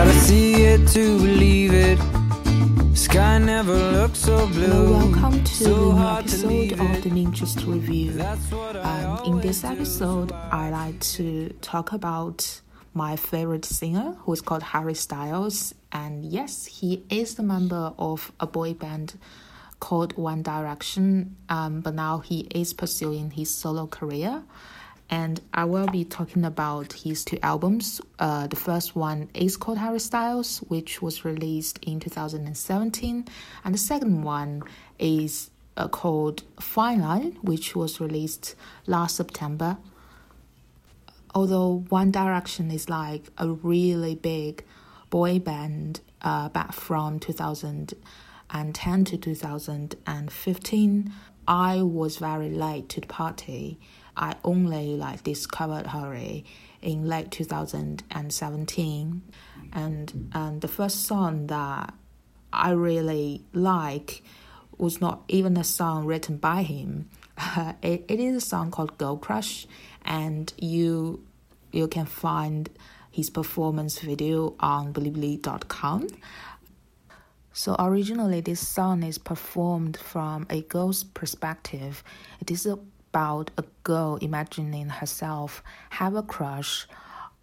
Gotta 0.00 0.18
see 0.20 0.64
it 0.64 0.88
to 0.94 1.18
believe 1.18 1.74
it. 1.74 1.98
Sky 2.96 3.36
never 3.36 3.74
looks 3.74 4.20
so 4.20 4.46
blue. 4.46 4.66
Hello, 4.66 4.92
welcome 4.92 5.44
to 5.44 5.54
so 5.54 5.74
the 5.74 6.46
new 6.48 6.62
episode 6.62 6.72
of 6.72 7.02
the 7.02 7.10
Ninjas 7.10 7.66
Review. 7.66 8.12
That's 8.12 8.50
what 8.50 8.76
I 8.76 9.04
Um, 9.04 9.24
in 9.26 9.40
this 9.40 9.62
episode, 9.62 10.32
I 10.32 10.70
like 10.70 10.98
to 11.16 11.50
talk 11.60 11.92
about 11.92 12.62
my 12.94 13.14
favorite 13.16 13.66
singer, 13.66 14.16
who 14.20 14.32
is 14.32 14.40
called 14.40 14.62
Harry 14.62 14.94
Styles. 14.94 15.74
And 15.92 16.24
yes, 16.24 16.64
he 16.64 17.04
is 17.10 17.34
the 17.34 17.42
member 17.42 17.92
of 17.98 18.32
a 18.40 18.46
boy 18.46 18.72
band 18.72 19.18
called 19.80 20.16
One 20.16 20.42
Direction, 20.42 21.36
um, 21.50 21.82
but 21.82 21.94
now 21.94 22.20
he 22.20 22.48
is 22.54 22.72
pursuing 22.72 23.32
his 23.32 23.50
solo 23.54 23.86
career. 23.86 24.44
And 25.10 25.40
I 25.52 25.64
will 25.64 25.88
be 25.88 26.04
talking 26.04 26.44
about 26.44 26.92
his 26.92 27.24
two 27.24 27.38
albums. 27.42 28.00
Uh, 28.20 28.46
the 28.46 28.54
first 28.54 28.94
one 28.94 29.28
is 29.34 29.56
called 29.56 29.78
Harry 29.78 29.98
Styles, 29.98 30.58
which 30.68 31.02
was 31.02 31.24
released 31.24 31.80
in 31.82 31.98
2017, 31.98 33.26
and 33.64 33.74
the 33.74 33.78
second 33.78 34.22
one 34.22 34.62
is 35.00 35.50
uh, 35.76 35.88
called 35.88 36.44
Fine 36.60 37.00
Line, 37.00 37.36
which 37.42 37.74
was 37.74 38.00
released 38.00 38.54
last 38.86 39.16
September. 39.16 39.78
Although 41.34 41.84
One 41.88 42.12
Direction 42.12 42.70
is 42.70 42.88
like 42.88 43.24
a 43.36 43.48
really 43.48 44.14
big 44.14 44.64
boy 45.10 45.40
band 45.40 46.00
uh, 46.22 46.48
back 46.50 46.72
from 46.72 47.18
2010 47.18 49.04
to 49.04 49.16
2015, 49.16 51.12
I 51.50 51.82
was 51.82 52.18
very 52.18 52.48
late 52.48 52.88
to 52.90 53.00
the 53.00 53.08
party. 53.08 53.80
I 54.16 54.36
only 54.44 54.94
like 54.96 55.24
discovered 55.24 55.88
Harry 55.88 56.44
in 56.80 57.08
late 57.08 57.32
2017, 57.32 59.22
and 59.72 60.30
and 60.32 60.60
the 60.60 60.68
first 60.68 61.06
song 61.06 61.48
that 61.48 61.92
I 62.52 62.70
really 62.70 63.42
like 63.52 64.22
was 64.78 65.00
not 65.00 65.24
even 65.26 65.56
a 65.56 65.64
song 65.64 66.06
written 66.06 66.36
by 66.36 66.62
him. 66.62 67.10
it, 67.82 68.04
it 68.06 68.20
is 68.20 68.36
a 68.36 68.40
song 68.40 68.70
called 68.70 68.96
Girl 68.96 69.16
Crush, 69.16 69.66
and 70.04 70.52
you 70.56 71.24
you 71.72 71.88
can 71.88 72.06
find 72.06 72.70
his 73.10 73.28
performance 73.28 73.98
video 73.98 74.54
on 74.60 74.92
Bilibili.com. 74.92 76.06
So 77.52 77.74
originally, 77.78 78.40
this 78.40 78.66
song 78.66 79.02
is 79.02 79.18
performed 79.18 79.96
from 79.96 80.46
a 80.50 80.62
girl's 80.62 81.04
perspective. 81.04 82.04
It 82.40 82.50
is 82.50 82.66
about 82.66 83.50
a 83.58 83.64
girl 83.82 84.16
imagining 84.20 84.88
herself 84.88 85.62
have 85.90 86.14
a 86.14 86.22
crush 86.22 86.86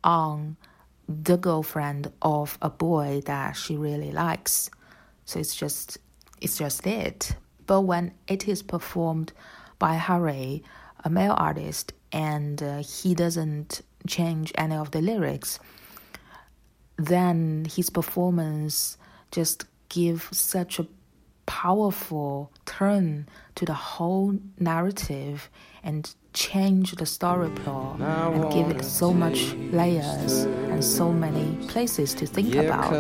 on 0.04 0.56
the 1.10 1.38
girlfriend 1.38 2.12
of 2.22 2.58
a 2.62 2.70
boy 2.70 3.22
that 3.26 3.54
she 3.54 3.76
really 3.76 4.12
likes. 4.12 4.70
So 5.26 5.40
it's 5.40 5.56
just 5.56 5.98
it's 6.40 6.58
just 6.58 6.88
it. 6.88 7.36
But 7.66 7.82
when 7.82 8.14
it 8.28 8.48
is 8.48 8.64
performed 8.64 9.34
by 9.78 9.96
Harry, 9.96 10.64
a 11.04 11.10
male 11.10 11.36
artist, 11.38 11.94
and 12.12 12.64
uh, 12.64 12.78
he 12.78 13.14
doesn't 13.14 13.82
change 14.08 14.54
any 14.56 14.76
of 14.76 14.92
the 14.92 15.02
lyrics, 15.02 15.60
then 16.98 17.68
his 17.70 17.90
performance 17.90 18.98
just 19.32 19.66
give 19.90 20.30
such 20.32 20.80
a 20.80 20.88
powerful 21.46 22.52
turn 22.66 23.28
to 23.56 23.66
the 23.66 23.74
whole 23.74 24.38
narrative 24.60 25.50
and 25.84 26.14
change 26.34 26.92
the 26.96 27.06
story 27.06 27.50
plot 27.50 28.00
and 28.02 28.52
give 28.52 28.70
it 28.70 28.84
so 28.84 29.14
much 29.14 29.54
layers 29.72 30.44
and 30.44 30.84
so 30.84 31.12
many 31.12 31.56
places 31.68 32.14
to 32.14 32.26
think 32.28 32.54
Yeah, 32.54 32.62
about 32.64 32.94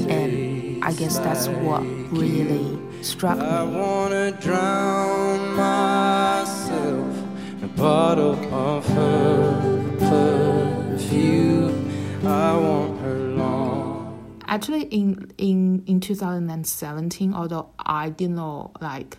and 0.00 0.84
i 0.84 0.92
guess 0.92 1.18
that's 1.20 1.46
what 1.48 1.80
really 2.10 2.76
struck 3.02 3.38
I 3.38 3.64
me 3.64 3.76
wanna 3.78 4.32
drown 4.32 5.54
myself 5.56 7.16
in 7.52 7.64
a 7.64 7.68
bottle 7.68 8.34
of 8.52 8.84
her 8.88 9.96
perfume. 10.00 11.90
I 12.26 12.56
want. 12.56 12.95
Actually 14.46 14.82
in 14.82 15.30
in 15.38 15.82
in 15.86 16.00
2017 16.00 17.34
although 17.34 17.70
i 17.78 18.08
did 18.10 18.30
not 18.30 18.80
like 18.80 19.18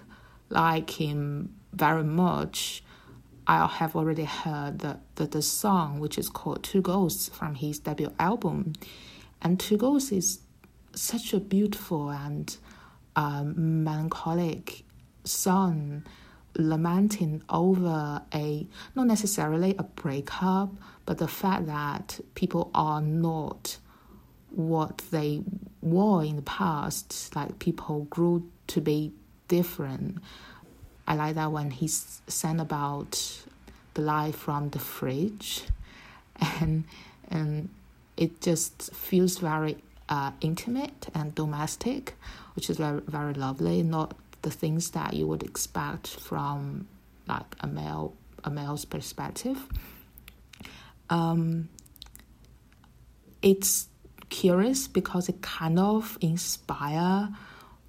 like 0.49 0.89
him 0.89 1.53
very 1.73 2.03
much 2.03 2.83
i 3.47 3.65
have 3.65 3.95
already 3.95 4.25
heard 4.25 4.79
the, 4.79 4.97
the, 5.15 5.25
the 5.27 5.41
song 5.41 5.99
which 5.99 6.17
is 6.17 6.29
called 6.29 6.63
two 6.63 6.81
ghosts 6.81 7.29
from 7.29 7.55
his 7.55 7.79
debut 7.79 8.11
album. 8.19 8.73
And 9.41 9.59
two 9.59 9.77
ghosts 9.77 10.11
is 10.11 10.39
such 10.93 11.33
a 11.33 11.39
beautiful 11.39 12.09
and 12.09 12.55
um, 13.15 13.83
melancholic 13.83 14.83
song 15.23 16.03
lamenting 16.55 17.43
over 17.49 18.21
a 18.33 18.67
not 18.95 19.05
necessarily 19.05 19.75
a 19.77 19.83
breakup 19.83 20.73
but 21.05 21.19
the 21.19 21.27
fact 21.27 21.67
that 21.67 22.19
people 22.33 22.71
are 22.73 22.99
not 23.01 23.77
what 24.51 24.99
they 25.11 25.41
were 25.81 26.23
in 26.23 26.37
the 26.37 26.41
past. 26.41 27.35
Like 27.35 27.59
people 27.59 28.05
grew 28.09 28.49
to 28.67 28.81
be 28.81 29.13
different. 29.47 30.17
I 31.07 31.15
like 31.15 31.35
that 31.35 31.51
when 31.51 31.71
he 31.71 31.87
sang 31.87 32.59
about 32.59 33.43
the 33.93 34.01
life 34.01 34.35
from 34.35 34.69
the 34.69 34.79
fridge, 34.79 35.63
and 36.59 36.83
and 37.29 37.69
it 38.15 38.41
just 38.41 38.93
feels 38.93 39.37
very 39.37 39.77
uh, 40.09 40.31
intimate 40.41 41.07
and 41.13 41.33
domestic, 41.33 42.15
which 42.55 42.69
is 42.69 42.77
very 42.77 43.01
very 43.07 43.33
lovely. 43.33 43.83
Not 43.83 44.15
the 44.41 44.51
things 44.51 44.91
that 44.91 45.13
you 45.13 45.27
would 45.27 45.43
expect 45.43 46.07
from 46.07 46.87
like 47.27 47.55
a 47.61 47.67
male 47.67 48.13
a 48.43 48.49
male's 48.49 48.85
perspective. 48.85 49.57
Um, 51.09 51.69
it's 53.41 53.87
curious 54.29 54.87
because 54.87 55.29
it 55.29 55.41
kind 55.41 55.79
of 55.79 56.17
inspire 56.21 57.29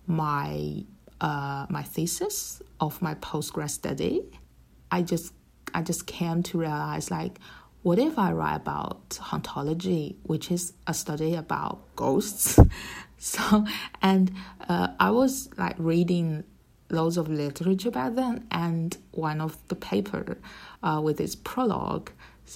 my 0.07 0.85
uh, 1.21 1.67
my 1.69 1.83
thesis 1.83 2.63
of 2.81 3.01
my 3.03 3.15
postgrad 3.17 3.71
study. 3.71 4.23
I 4.91 5.03
just 5.03 5.33
I 5.75 5.83
just 5.83 6.07
came 6.07 6.43
to 6.45 6.59
realize 6.59 7.11
like 7.11 7.39
what 7.83 7.99
if 7.99 8.19
I 8.19 8.33
write 8.33 8.57
about 8.57 9.09
hauntology, 9.11 10.17
which 10.25 10.51
is 10.51 10.73
a 10.87 10.95
study 10.95 11.35
about 11.35 11.81
ghosts? 11.97 12.59
so 13.19 13.65
and 14.03 14.33
uh, 14.69 14.89
I 14.99 15.11
was 15.11 15.49
like 15.57 15.77
reading 15.79 16.45
loads 16.91 17.17
of 17.17 17.29
literature 17.29 17.91
back 17.91 18.15
then, 18.15 18.47
and 18.51 18.97
one 19.13 19.41
of 19.41 19.57
the 19.69 19.75
paper 19.75 20.39
uh, 20.83 21.01
with 21.03 21.21
its 21.21 21.35
prologue 21.35 22.11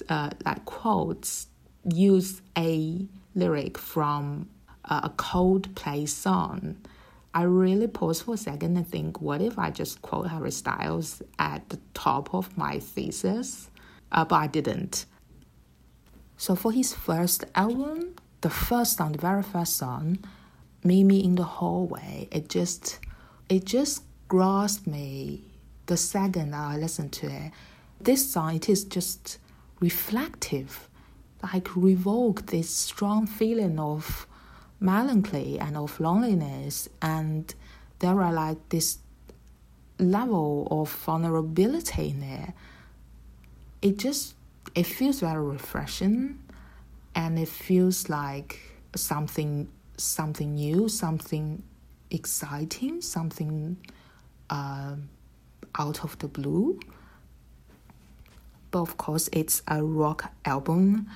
uh, 0.09 0.29
like 0.45 0.65
quotes 0.65 1.47
used 1.83 2.41
a 2.57 3.05
lyric 3.35 3.77
from 3.77 4.49
a 4.85 5.09
Coldplay 5.09 6.07
song. 6.07 6.77
I 7.33 7.43
really 7.43 7.87
pause 7.87 8.21
for 8.21 8.35
a 8.35 8.37
second 8.37 8.77
and 8.77 8.87
think, 8.87 9.21
what 9.21 9.41
if 9.41 9.57
I 9.57 9.71
just 9.71 10.01
quote 10.01 10.27
Harry 10.27 10.51
Styles 10.51 11.21
at 11.39 11.67
the 11.69 11.79
top 11.93 12.33
of 12.33 12.55
my 12.57 12.79
thesis? 12.79 13.69
Uh, 14.11 14.23
but 14.25 14.35
I 14.35 14.47
didn't. 14.47 15.05
So 16.37 16.55
for 16.55 16.71
his 16.71 16.93
first 16.93 17.45
album, 17.55 18.15
the 18.41 18.49
first 18.49 18.97
song, 18.97 19.13
the 19.13 19.17
very 19.17 19.41
first 19.41 19.77
song, 19.77 20.19
"Meet 20.83 21.05
Me 21.05 21.23
in 21.23 21.35
the 21.35 21.43
Hallway," 21.43 22.27
it 22.29 22.49
just, 22.49 22.99
it 23.49 23.65
just 23.65 24.03
grasped 24.27 24.85
me 24.85 25.45
the 25.85 25.97
second 25.97 26.53
I 26.53 26.77
listened 26.77 27.13
to 27.13 27.27
it. 27.27 27.51
This 27.99 28.29
song, 28.31 28.55
it 28.55 28.67
is 28.69 28.83
just 28.83 29.39
reflective, 29.79 30.89
like 31.43 31.75
revoke 31.75 32.47
this 32.47 32.69
strong 32.69 33.27
feeling 33.27 33.79
of 33.79 34.25
melancholy 34.79 35.59
and 35.59 35.75
of 35.77 35.99
loneliness, 35.99 36.89
and 37.01 37.53
there 37.99 38.21
are 38.21 38.33
like 38.33 38.69
this 38.69 38.99
level 39.99 40.67
of 40.71 40.89
vulnerability 40.89 42.09
in 42.09 42.19
there. 42.19 42.53
It 43.81 43.97
just 43.97 44.35
it 44.75 44.85
feels 44.85 45.19
very 45.19 45.43
refreshing, 45.43 46.39
and 47.13 47.37
it 47.37 47.49
feels 47.49 48.09
like 48.09 48.59
something 48.95 49.67
something 49.97 50.55
new, 50.55 50.89
something 50.89 51.63
exciting, 52.09 53.01
something 53.01 53.77
uh, 54.49 54.95
out 55.77 56.03
of 56.03 56.17
the 56.19 56.27
blue. 56.27 56.79
But 58.71 58.81
of 58.81 58.97
course, 58.97 59.29
it's 59.31 59.61
a 59.67 59.83
rock 59.83 60.31
album. 60.45 61.07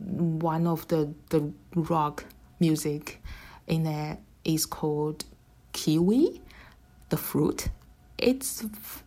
One 0.00 0.66
of 0.66 0.88
the 0.88 1.14
the 1.28 1.52
rock 1.74 2.24
music 2.58 3.22
in 3.66 3.84
there 3.84 4.18
is 4.44 4.66
called 4.66 5.24
Kiwi, 5.72 6.40
the 7.10 7.16
fruit. 7.16 7.68
It's 8.18 8.64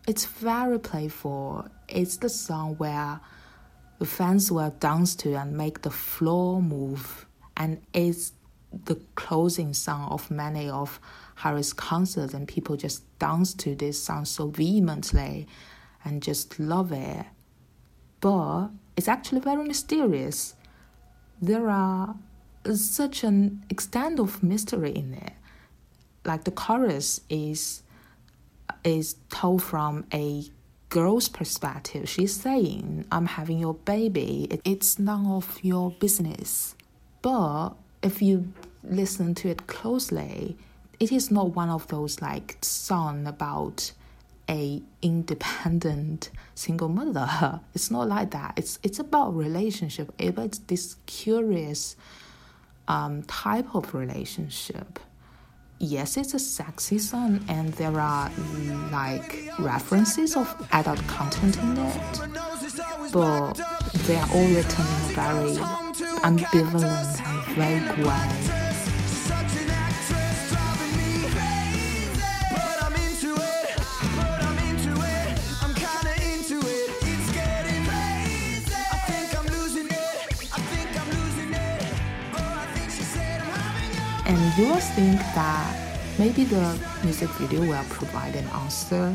it's 0.07 0.25
very 0.25 0.80
playful. 0.80 1.68
It's 1.88 2.18
the 2.18 2.30
song 2.30 2.75
where 2.78 3.19
the 4.00 4.06
fans 4.06 4.51
will 4.51 4.72
dance 4.80 5.16
to 5.16 5.36
and 5.36 5.56
make 5.57 5.81
the 5.81 5.92
floor 5.92 6.62
move 6.62 7.25
and 7.56 7.81
it's 7.94 8.34
the 8.86 8.96
closing 9.16 9.74
song 9.74 10.07
of 10.10 10.30
many 10.31 10.69
of 10.69 11.00
Harry's 11.36 11.74
concerts, 11.74 12.34
and 12.34 12.48
people 12.48 12.75
just 12.75 13.04
dance 13.19 13.54
to 13.54 13.75
this 13.75 14.01
song 14.01 14.25
so 14.25 14.48
vehemently 14.48 15.48
and 16.04 16.22
just 16.22 16.60
love 16.60 16.92
it. 16.92 17.25
But 18.19 18.69
it's 18.96 19.07
actually 19.07 19.42
very 19.42 19.63
mysterious. 19.63 20.56
There 21.44 21.69
are 21.69 22.16
uh, 22.63 22.74
such 22.75 23.25
an 23.25 23.66
extent 23.69 24.18
of 24.18 24.42
mystery 24.42 24.92
in 24.92 25.13
it. 25.13 25.34
Like 26.24 26.45
the 26.45 26.51
chorus 26.51 27.19
is 27.30 27.84
is 28.86 29.18
told 29.30 29.62
from 29.62 30.06
a 30.13 30.45
girl's 30.88 31.28
perspective. 31.28 32.07
She's 32.07 32.34
saying, 32.34 33.06
"I'm 33.12 33.25
having 33.25 33.60
your 33.60 33.74
baby. 33.74 34.48
It's 34.63 34.98
none 34.98 35.25
of 35.25 35.60
your 35.62 35.92
business." 35.92 36.75
But 37.22 37.72
if 38.01 38.22
you 38.22 38.54
listen 38.81 39.36
to 39.36 39.50
it 39.50 39.68
closely, 39.68 40.56
it 41.01 41.12
is 41.12 41.30
not 41.30 41.54
one 41.57 41.69
of 41.69 41.89
those 41.89 42.22
like 42.22 42.57
song 42.62 43.28
about 43.28 43.92
a 44.50 44.81
independent 45.01 46.30
single 46.56 46.90
mother. 46.90 47.62
It's 47.75 47.90
not 47.92 48.07
like 48.07 48.31
that. 48.31 48.54
It's 48.57 48.80
it's 48.84 49.00
about 49.00 49.36
relationship. 49.36 50.13
It's 50.18 50.60
this 50.60 50.95
curious 51.06 51.95
um, 52.88 53.24
type 53.24 53.75
of 53.75 53.94
relationship. 53.94 55.00
Yes, 55.80 56.16
it's 56.18 56.34
a 56.34 56.40
sexy 56.40 56.98
song, 56.98 57.44
and 57.50 57.74
there 57.74 58.00
are 58.00 58.31
like 58.92 59.50
references 59.60 60.38
of 60.38 60.48
adult 60.72 61.06
content 61.07 61.57
in 61.57 61.78
it, 61.78 63.12
but 63.12 63.54
they 64.06 64.16
are 64.16 64.30
all 64.34 64.48
written 64.48 64.86
in 64.86 65.01
a 65.01 65.13
very 65.13 65.56
ambivalent 66.24 67.19
and 67.19 67.56
vague 67.56 68.06
way. 68.06 68.62
And 84.25 84.58
you 84.58 84.68
will 84.68 84.80
think 84.80 85.20
that 85.36 86.00
maybe 86.18 86.46
the 86.46 86.80
music 87.04 87.30
video 87.31 87.62
will 87.62 87.84
provide 87.90 88.36
an 88.36 88.46
answer 88.48 89.14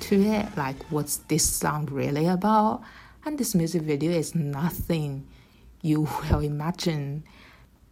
to 0.00 0.22
it, 0.22 0.46
like 0.56 0.76
what's 0.90 1.16
this 1.28 1.42
song 1.48 1.88
really 1.90 2.26
about? 2.26 2.82
And 3.24 3.38
this 3.38 3.54
music 3.54 3.82
video 3.82 4.12
is 4.12 4.34
nothing 4.34 5.26
you 5.80 6.02
will 6.30 6.40
imagine. 6.40 7.24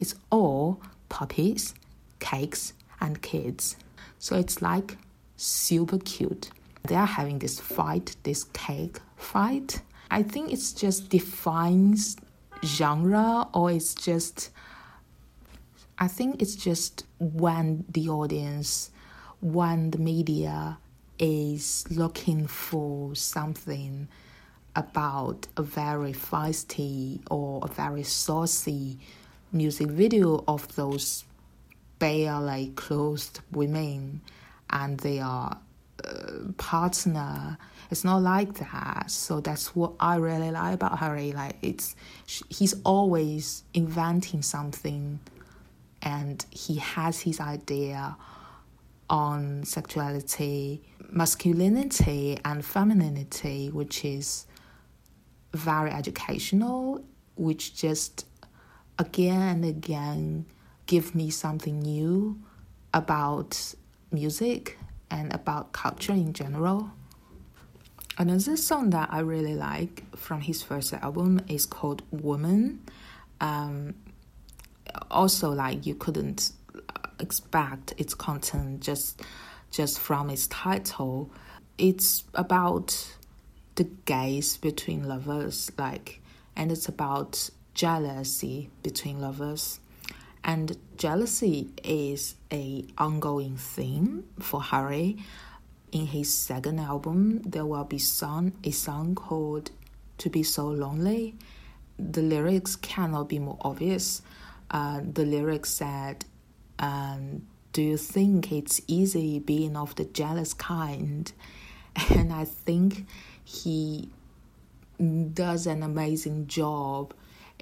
It's 0.00 0.14
all 0.30 0.82
puppies, 1.08 1.74
cakes, 2.18 2.74
and 3.00 3.22
kids. 3.22 3.76
So 4.18 4.36
it's 4.36 4.60
like 4.60 4.98
super 5.36 5.98
cute. 5.98 6.50
They 6.86 6.94
are 6.94 7.06
having 7.06 7.38
this 7.38 7.58
fight, 7.58 8.16
this 8.22 8.44
cake 8.44 8.98
fight. 9.16 9.80
I 10.10 10.22
think 10.22 10.52
it's 10.52 10.72
just 10.72 11.08
defines 11.08 12.16
genre 12.62 13.48
or 13.54 13.70
it's 13.70 13.94
just 13.94 14.50
I 16.02 16.08
think 16.08 16.40
it's 16.40 16.56
just 16.56 17.04
when 17.18 17.84
the 17.90 18.08
audience, 18.08 18.90
when 19.40 19.90
the 19.90 19.98
media 19.98 20.78
is 21.18 21.84
looking 21.90 22.46
for 22.46 23.14
something 23.14 24.08
about 24.74 25.46
a 25.58 25.62
very 25.62 26.14
feisty 26.14 27.20
or 27.30 27.60
a 27.62 27.68
very 27.68 28.02
saucy 28.02 28.98
music 29.52 29.88
video 29.88 30.42
of 30.48 30.74
those 30.74 31.24
barely 31.98 32.72
clothed 32.76 33.40
women 33.52 34.22
and 34.70 34.98
their 35.00 35.24
uh, 35.24 35.56
partner. 36.56 37.58
It's 37.90 38.04
not 38.04 38.22
like 38.22 38.54
that. 38.54 39.10
So 39.10 39.40
that's 39.40 39.76
what 39.76 39.92
I 40.00 40.16
really 40.16 40.50
like 40.50 40.74
about 40.74 40.98
Harry. 40.98 41.32
Like 41.32 41.56
it's, 41.60 41.94
he's 42.48 42.74
always 42.84 43.64
inventing 43.74 44.40
something 44.40 45.20
and 46.02 46.44
he 46.50 46.76
has 46.76 47.20
his 47.20 47.40
idea 47.40 48.16
on 49.08 49.64
sexuality, 49.64 50.82
masculinity, 51.10 52.38
and 52.44 52.64
femininity, 52.64 53.70
which 53.70 54.04
is 54.04 54.46
very 55.52 55.90
educational, 55.90 57.04
which 57.36 57.74
just 57.74 58.26
again 58.98 59.40
and 59.40 59.64
again 59.64 60.46
give 60.86 61.14
me 61.14 61.30
something 61.30 61.80
new 61.80 62.38
about 62.94 63.74
music 64.12 64.78
and 65.10 65.32
about 65.34 65.72
culture 65.72 66.12
in 66.12 66.32
general. 66.32 66.90
Another 68.18 68.56
song 68.56 68.90
that 68.90 69.08
I 69.10 69.20
really 69.20 69.54
like 69.54 70.04
from 70.16 70.42
his 70.42 70.62
first 70.62 70.92
album 70.92 71.40
is 71.48 71.64
called 71.64 72.02
Woman. 72.10 72.82
Um, 73.40 73.94
also 75.10 75.50
like 75.50 75.86
you 75.86 75.94
couldn't 75.94 76.52
uh, 76.74 77.08
expect 77.18 77.94
its 77.98 78.14
content 78.14 78.80
just 78.80 79.22
just 79.70 79.98
from 79.98 80.30
its 80.30 80.46
title. 80.48 81.30
It's 81.78 82.24
about 82.34 83.14
the 83.76 83.84
gaze 84.04 84.56
between 84.56 85.08
lovers, 85.08 85.70
like, 85.78 86.20
and 86.56 86.72
it's 86.72 86.88
about 86.88 87.50
jealousy 87.72 88.68
between 88.82 89.20
lovers. 89.20 89.80
And 90.42 90.76
jealousy 90.96 91.70
is 91.84 92.34
a 92.50 92.84
ongoing 92.98 93.56
theme 93.56 94.24
for 94.38 94.62
Harry. 94.62 95.18
In 95.92 96.06
his 96.06 96.32
second 96.32 96.78
album, 96.78 97.42
there 97.42 97.66
will 97.66 97.84
be 97.84 97.98
song, 97.98 98.52
a 98.64 98.70
song 98.70 99.14
called 99.14 99.70
"To 100.18 100.30
Be 100.30 100.42
So 100.42 100.68
Lonely." 100.68 101.34
The 101.98 102.22
lyrics 102.22 102.76
cannot 102.76 103.28
be 103.28 103.38
more 103.38 103.58
obvious 103.60 104.22
uh, 104.70 105.00
the 105.12 105.24
lyrics 105.24 105.70
said, 105.70 106.24
um, 106.78 107.46
Do 107.72 107.82
you 107.82 107.96
think 107.96 108.52
it's 108.52 108.80
easy 108.86 109.38
being 109.38 109.76
of 109.76 109.94
the 109.96 110.04
jealous 110.04 110.54
kind? 110.54 111.32
And 112.10 112.32
I 112.32 112.44
think 112.44 113.06
he 113.44 114.10
does 115.34 115.66
an 115.66 115.82
amazing 115.82 116.46
job 116.46 117.14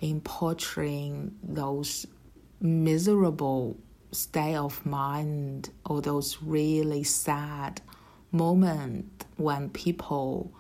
in 0.03 0.21
portraying 0.21 1.35
those 1.43 2.07
miserable 2.61 3.77
state 4.13 4.57
of 4.57 4.85
mind 4.85 5.71
or 5.87 6.01
those 6.03 6.43
really 6.43 7.05
sad 7.05 7.81
moments 8.33 9.25
when 9.37 9.71
people 9.71 10.53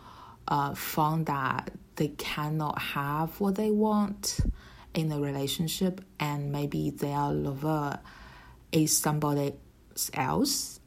uh, 0.46 0.74
found 0.74 1.26
that 1.26 1.70
they 1.96 2.08
cannot 2.08 2.80
have 2.80 3.38
what 3.40 3.56
they 3.56 3.70
want 3.70 4.40
in 4.94 5.12
a 5.12 5.20
relationship 5.20 6.00
and 6.18 6.50
maybe 6.50 6.90
their 6.90 7.30
lover 7.30 8.00
is 8.72 8.96
somebody 8.96 9.54
else. 10.14 10.80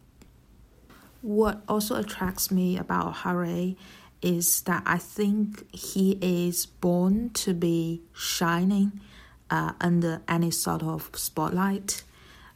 What 1.22 1.62
also 1.68 1.96
attracts 1.96 2.52
me 2.52 2.78
about 2.78 3.18
Harry 3.18 3.78
is 4.22 4.62
that 4.62 4.84
I 4.86 4.98
think 4.98 5.74
he 5.74 6.18
is 6.22 6.66
born 6.66 7.32
to 7.32 7.54
be 7.54 8.02
shining 8.14 9.02
uh, 9.50 9.74
under 9.82 10.22
any 10.28 10.52
sort 10.52 10.84
of 10.84 11.10
spotlight. 11.14 12.04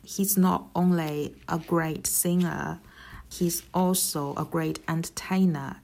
He's 0.04 0.38
not 0.38 0.68
only 0.76 1.36
a 1.50 1.60
great 1.60 2.06
singer, 2.08 2.80
he's 3.30 3.64
also 3.74 4.34
a 4.36 4.46
great 4.46 4.80
entertainer. 4.88 5.78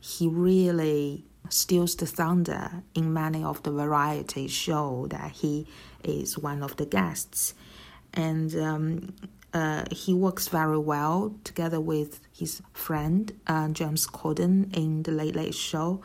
He 0.00 0.26
really 0.26 1.24
steals 1.48 1.96
the 1.96 2.06
thunder 2.06 2.82
in 2.94 3.12
many 3.12 3.42
of 3.42 3.62
the 3.62 3.70
variety 3.70 4.48
show 4.48 5.06
that 5.10 5.32
he 5.32 5.66
is 6.04 6.38
one 6.38 6.62
of 6.62 6.76
the 6.76 6.86
guests, 6.86 7.54
and 8.14 8.54
um, 8.56 9.14
uh, 9.52 9.84
he 9.90 10.12
works 10.14 10.48
very 10.48 10.78
well 10.78 11.34
together 11.44 11.80
with 11.80 12.20
his 12.32 12.62
friend 12.72 13.32
uh, 13.46 13.68
James 13.68 14.06
Corden 14.06 14.74
in 14.76 15.02
the 15.02 15.12
Late 15.12 15.36
Late 15.36 15.54
Show. 15.54 16.00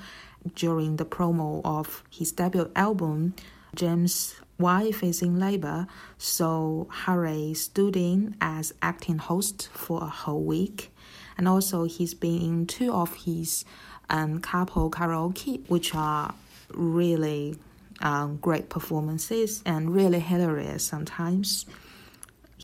During 0.56 0.98
the 0.98 1.06
promo 1.06 1.62
of 1.64 2.04
his 2.10 2.34
debut 2.34 2.70
album, 2.76 3.34
James' 3.76 4.36
wife 4.60 5.02
is 5.02 5.22
in 5.22 5.40
labor, 5.40 5.88
so 6.18 6.88
Harry 6.92 7.54
stood 7.54 7.96
in 7.96 8.36
as 8.42 8.74
acting 8.82 9.20
host 9.20 9.70
for 9.72 10.04
a 10.04 10.08
whole 10.08 10.44
week, 10.44 10.94
and 11.38 11.48
also 11.48 11.86
he's 11.86 12.14
been 12.14 12.42
in 12.42 12.68
two 12.68 12.92
of 12.92 13.24
his 13.24 13.64
and 14.10 14.44
couple 14.44 14.90
karaoke, 14.90 15.68
which 15.70 15.96
are 15.96 16.34
really 16.74 17.56
um, 18.02 18.38
great 18.38 18.70
performances 18.70 19.62
and 19.66 19.94
really 19.94 20.20
hilarious 20.20 20.84
sometimes. 20.84 21.66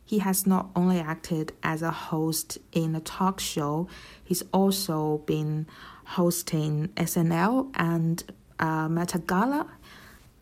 He 0.05 0.19
has 0.19 0.47
not 0.47 0.69
only 0.75 0.99
acted 0.99 1.53
as 1.61 1.81
a 1.81 1.91
host 1.91 2.57
in 2.71 2.95
a 2.95 2.99
talk 2.99 3.39
show, 3.39 3.87
he's 4.23 4.43
also 4.51 5.19
been 5.19 5.67
hosting 6.05 6.87
SNL 6.97 7.71
and 7.75 8.23
uh, 8.59 8.89
Met 8.89 9.15
Gala. 9.27 9.67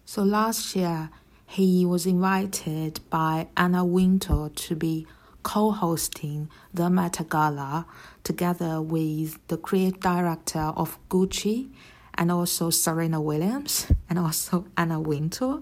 So 0.06 0.24
last 0.24 0.76
year, 0.76 1.10
he 1.46 1.86
was 1.86 2.06
invited 2.06 3.02
by 3.10 3.48
Anna 3.58 3.84
Wintour 3.84 4.50
to 4.50 4.76
be 4.76 5.06
co 5.48 5.72
hosting 5.72 6.50
the 6.74 6.90
Met 6.90 7.22
Gala 7.30 7.86
together 8.22 8.82
with 8.82 9.40
the 9.48 9.56
creative 9.56 10.02
director 10.02 10.74
of 10.76 11.00
Gucci 11.08 11.70
and 12.16 12.30
also 12.30 12.70
Serena 12.70 13.22
Williams 13.22 13.90
and 14.10 14.20
also 14.20 14.66
Anna 14.78 15.00
Wintour. 15.00 15.62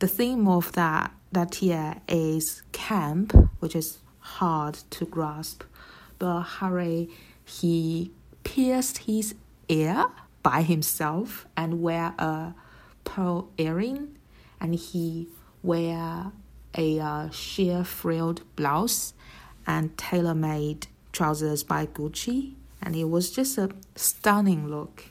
The 0.00 0.08
theme 0.08 0.46
of 0.46 0.72
that 0.72 1.10
that 1.32 1.62
year 1.62 2.02
is 2.06 2.62
camp, 2.72 3.32
which 3.60 3.74
is 3.74 3.98
hard 4.18 4.74
to 4.90 5.06
grasp. 5.06 5.62
But 6.18 6.42
Harry, 6.58 7.08
he 7.46 8.10
pierced 8.44 8.98
his 9.08 9.34
ear 9.70 10.04
by 10.42 10.60
himself 10.60 11.46
and 11.56 11.80
wear 11.80 12.12
a 12.18 12.54
pearl 13.04 13.48
earring, 13.56 14.18
and 14.60 14.74
he 14.74 15.28
wear 15.62 16.30
a 16.76 17.00
uh, 17.00 17.30
sheer 17.30 17.84
frilled 17.84 18.42
blouse 18.56 19.14
and 19.66 19.96
tailor-made 19.96 20.86
trousers 21.12 21.62
by 21.62 21.86
Gucci, 21.86 22.54
and 22.82 22.94
it 22.96 23.04
was 23.04 23.30
just 23.30 23.56
a 23.58 23.70
stunning 23.94 24.68
look. 24.68 25.06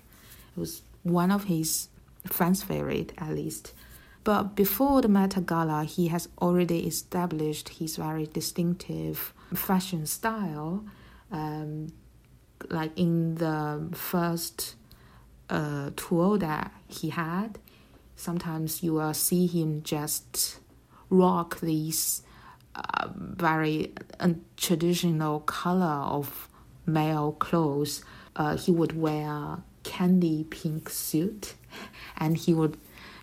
It 0.56 0.60
was 0.60 0.82
one 1.04 1.32
of 1.32 1.46
his 1.46 1.88
fans' 2.26 2.64
favorite, 2.64 3.14
at 3.18 3.30
least. 3.30 3.74
But 4.24 4.56
before 4.56 5.02
the 5.02 5.10
Met 5.10 5.46
Gala, 5.46 5.84
he 5.84 6.08
has 6.08 6.30
already 6.42 6.88
established 6.88 7.70
his 7.70 7.98
very 7.98 8.26
distinctive 8.28 9.34
fashion 9.54 10.06
style. 10.06 10.86
Um, 11.32 11.92
like 12.70 12.92
in 12.96 13.36
the 13.36 13.90
first 13.94 14.76
uh, 15.50 15.90
tour 15.98 16.38
that 16.38 16.72
he 16.88 17.10
had, 17.10 17.60
sometimes 18.16 18.82
you 18.84 18.94
will 18.94 19.14
see 19.14 19.48
him 19.48 19.82
just 19.84 20.60
rock 21.14 21.60
these 21.62 22.24
uh, 22.76 23.08
very 23.16 23.94
traditional 24.58 25.40
color 25.42 25.86
of 25.86 26.50
male 26.86 27.34
clothes. 27.34 28.04
Uh, 28.36 28.58
he 28.58 28.72
would 28.72 29.00
wear 29.00 29.60
candy 29.84 30.44
pink 30.50 30.90
suit, 30.90 31.54
and 32.18 32.38
he 32.38 32.54
would 32.54 32.78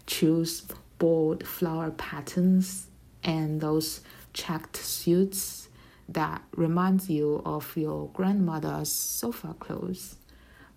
choose 0.06 0.62
bold 0.98 1.46
flower 1.46 1.90
patterns 1.90 2.86
and 3.24 3.60
those 3.60 4.00
checked 4.32 4.76
suits 4.76 5.68
that 6.08 6.42
reminds 6.56 7.08
you 7.08 7.42
of 7.44 7.76
your 7.76 8.08
grandmother's 8.12 8.90
sofa 8.90 9.54
clothes. 9.58 10.16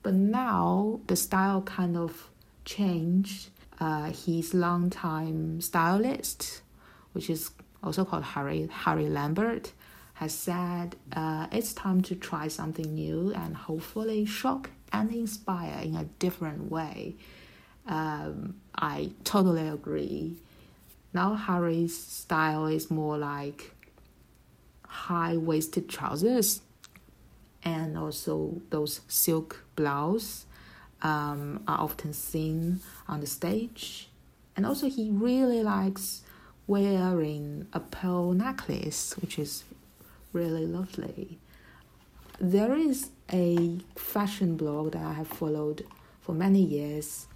But 0.02 0.14
now 0.14 1.00
the 1.08 1.16
style 1.16 1.62
kind 1.62 1.96
of 1.96 2.30
changed. 2.66 3.50
Uh, 3.80 4.12
his 4.12 4.54
longtime 4.54 5.60
stylist, 5.60 6.62
which 7.14 7.30
is 7.30 7.52
also 7.82 8.06
called 8.06 8.24
Harry 8.24 8.70
Harry 8.72 9.10
Lambert, 9.10 9.72
has 10.16 10.34
said 10.34 10.96
uh, 11.14 11.48
it's 11.52 11.74
time 11.74 12.02
to 12.02 12.16
try 12.16 12.48
something 12.48 12.94
new 12.94 13.34
and 13.34 13.56
hopefully 13.56 14.26
shock 14.26 14.70
and 14.92 15.12
inspire 15.12 15.82
in 15.82 15.96
a 15.96 16.04
different 16.20 16.72
way. 16.72 17.16
Um, 17.88 18.56
I 18.76 19.12
totally 19.24 19.68
agree. 19.68 20.38
Now 21.14 21.36
Harry's 21.36 21.96
style 21.98 22.68
is 22.68 22.90
more 22.90 23.18
like 23.18 23.72
high 24.88 25.38
waisted 25.38 25.90
trousers 25.90 26.62
and 27.64 27.98
also 27.98 28.62
those 28.70 29.02
silk 29.08 29.64
blouse 29.76 30.46
um, 31.02 31.64
are 31.68 31.82
often 31.82 32.14
seen 32.14 32.80
on 33.08 33.20
the 33.20 33.28
stage. 33.28 34.10
And 34.56 34.66
also 34.66 34.90
he 34.90 35.10
really 35.12 35.64
likes 35.64 36.22
wearing 36.68 37.68
a 37.74 37.80
pearl 37.80 38.34
necklace, 38.34 39.14
which 39.22 39.38
is 39.38 39.64
really 40.32 40.66
lovely. 40.66 41.40
There 42.40 42.76
is 42.76 43.10
a 43.32 43.80
fashion 43.96 44.58
blog 44.58 44.94
that 44.94 45.04
I 45.04 45.14
have 45.14 45.28
followed 45.28 45.86
for 46.22 46.34
many 46.34 46.62
years, 46.62 47.28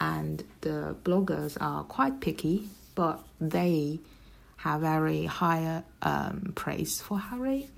and 0.00 0.42
the 0.62 0.96
bloggers 1.04 1.56
are 1.60 1.84
quite 1.84 2.20
picky, 2.20 2.68
but 2.94 3.22
they 3.40 4.00
have 4.58 4.80
very 4.82 5.26
high 5.26 5.82
um, 6.02 6.52
praise 6.54 7.00
for 7.00 7.18
Harry. 7.18 7.68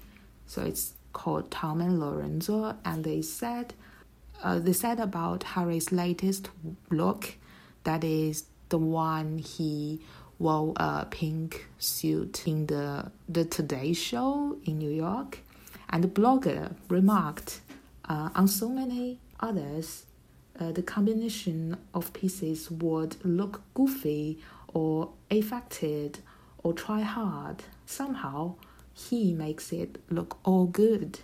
So 0.47 0.63
it's 0.63 0.95
called 1.13 1.51
Tom 1.51 1.81
and 1.81 2.01
Lorenzo, 2.01 2.77
and 2.85 3.05
they 3.05 3.23
said 3.23 3.75
uh, 4.43 4.59
they 4.59 4.73
said 4.73 4.99
about 4.99 5.45
Harry's 5.45 5.93
latest 5.93 6.51
look, 6.91 7.37
that 7.85 8.03
is 8.03 8.45
the 8.73 8.79
one 8.79 9.37
he 9.37 10.01
wore 10.39 10.73
a 10.77 11.07
pink 11.11 11.69
suit 11.79 12.35
in 12.47 12.67
the 12.67 13.13
the 13.29 13.45
Today 13.45 13.93
Show 13.93 14.57
in 14.65 14.79
New 14.79 14.95
York, 15.07 15.41
and 15.91 16.03
the 16.03 16.09
blogger 16.21 16.75
remarked 16.89 17.61
uh, 18.09 18.31
on 18.35 18.49
so 18.49 18.69
many 18.71 19.19
others. 19.39 20.07
Uh, 20.59 20.73
the 20.73 20.83
combination 20.83 21.77
of 21.93 22.13
pieces 22.13 22.71
would 22.71 23.17
look 23.25 23.55
goofy 23.75 24.39
or 24.73 25.11
affected 25.31 26.19
or 26.63 26.73
try 26.73 27.01
hard. 27.03 27.59
Somehow, 27.85 28.55
he 28.95 29.35
makes 29.35 29.73
it 29.73 29.99
look 30.17 30.39
all 30.45 30.67
good. 30.67 31.21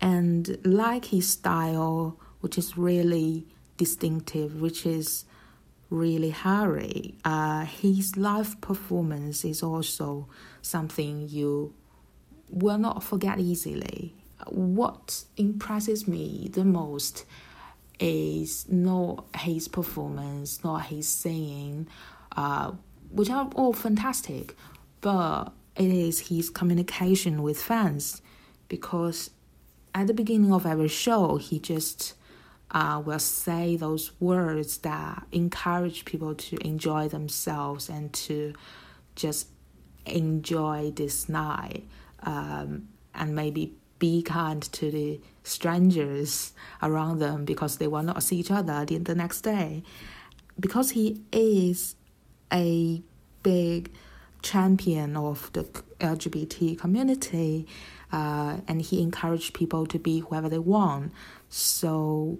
And 0.00 0.58
like 0.64 1.06
his 1.06 1.28
style, 1.28 2.16
which 2.42 2.56
is 2.56 2.78
really 2.78 3.46
distinctive, 3.76 4.60
which 4.60 4.86
is 4.86 5.24
really 5.90 6.30
Harry, 6.30 7.14
uh, 7.24 7.64
his 7.64 8.16
live 8.16 8.60
performance 8.60 9.44
is 9.44 9.62
also 9.62 10.28
something 10.60 11.28
you 11.28 11.72
will 12.50 12.78
not 12.78 13.02
forget 13.02 13.38
easily. 13.38 14.14
What 14.46 15.24
impresses 15.36 16.06
me 16.06 16.48
the 16.52 16.64
most 16.64 17.24
is 17.98 18.68
not 18.68 19.26
his 19.36 19.68
performance, 19.68 20.62
not 20.62 20.86
his 20.86 21.08
singing, 21.08 21.88
uh, 22.36 22.72
which 23.10 23.30
are 23.30 23.50
all 23.54 23.72
fantastic, 23.72 24.54
but 25.00 25.52
it 25.76 25.90
is 25.90 26.28
his 26.28 26.50
communication 26.50 27.42
with 27.42 27.60
fans 27.60 28.22
because 28.68 29.30
at 29.94 30.06
the 30.06 30.14
beginning 30.14 30.52
of 30.52 30.66
every 30.66 30.88
show, 30.88 31.36
he 31.36 31.58
just 31.58 32.14
uh, 32.70 33.02
will 33.04 33.18
say 33.18 33.76
those 33.76 34.12
words 34.20 34.78
that 34.78 35.26
encourage 35.32 36.04
people 36.04 36.34
to 36.34 36.56
enjoy 36.66 37.08
themselves 37.08 37.88
and 37.88 38.12
to 38.12 38.52
just 39.14 39.48
enjoy 40.06 40.90
this 40.94 41.28
night 41.28 41.86
um, 42.22 42.88
and 43.14 43.34
maybe 43.34 43.74
be 43.98 44.22
kind 44.22 44.62
to 44.62 44.90
the 44.90 45.20
strangers 45.42 46.52
around 46.82 47.18
them 47.18 47.44
because 47.44 47.78
they 47.78 47.86
will 47.86 48.02
not 48.02 48.22
see 48.22 48.36
each 48.36 48.50
other 48.50 48.84
the, 48.84 48.98
the 48.98 49.14
next 49.14 49.40
day. 49.40 49.82
Because 50.60 50.90
he 50.90 51.22
is 51.32 51.96
a 52.52 53.02
big 53.42 53.90
champion 54.42 55.16
of 55.16 55.50
the 55.52 55.64
LGBT 56.00 56.78
community, 56.78 57.66
uh, 58.12 58.58
and 58.66 58.82
he 58.82 59.02
encouraged 59.02 59.54
people 59.54 59.86
to 59.86 59.98
be 59.98 60.20
whoever 60.20 60.48
they 60.48 60.58
want. 60.58 61.12
So 61.48 62.38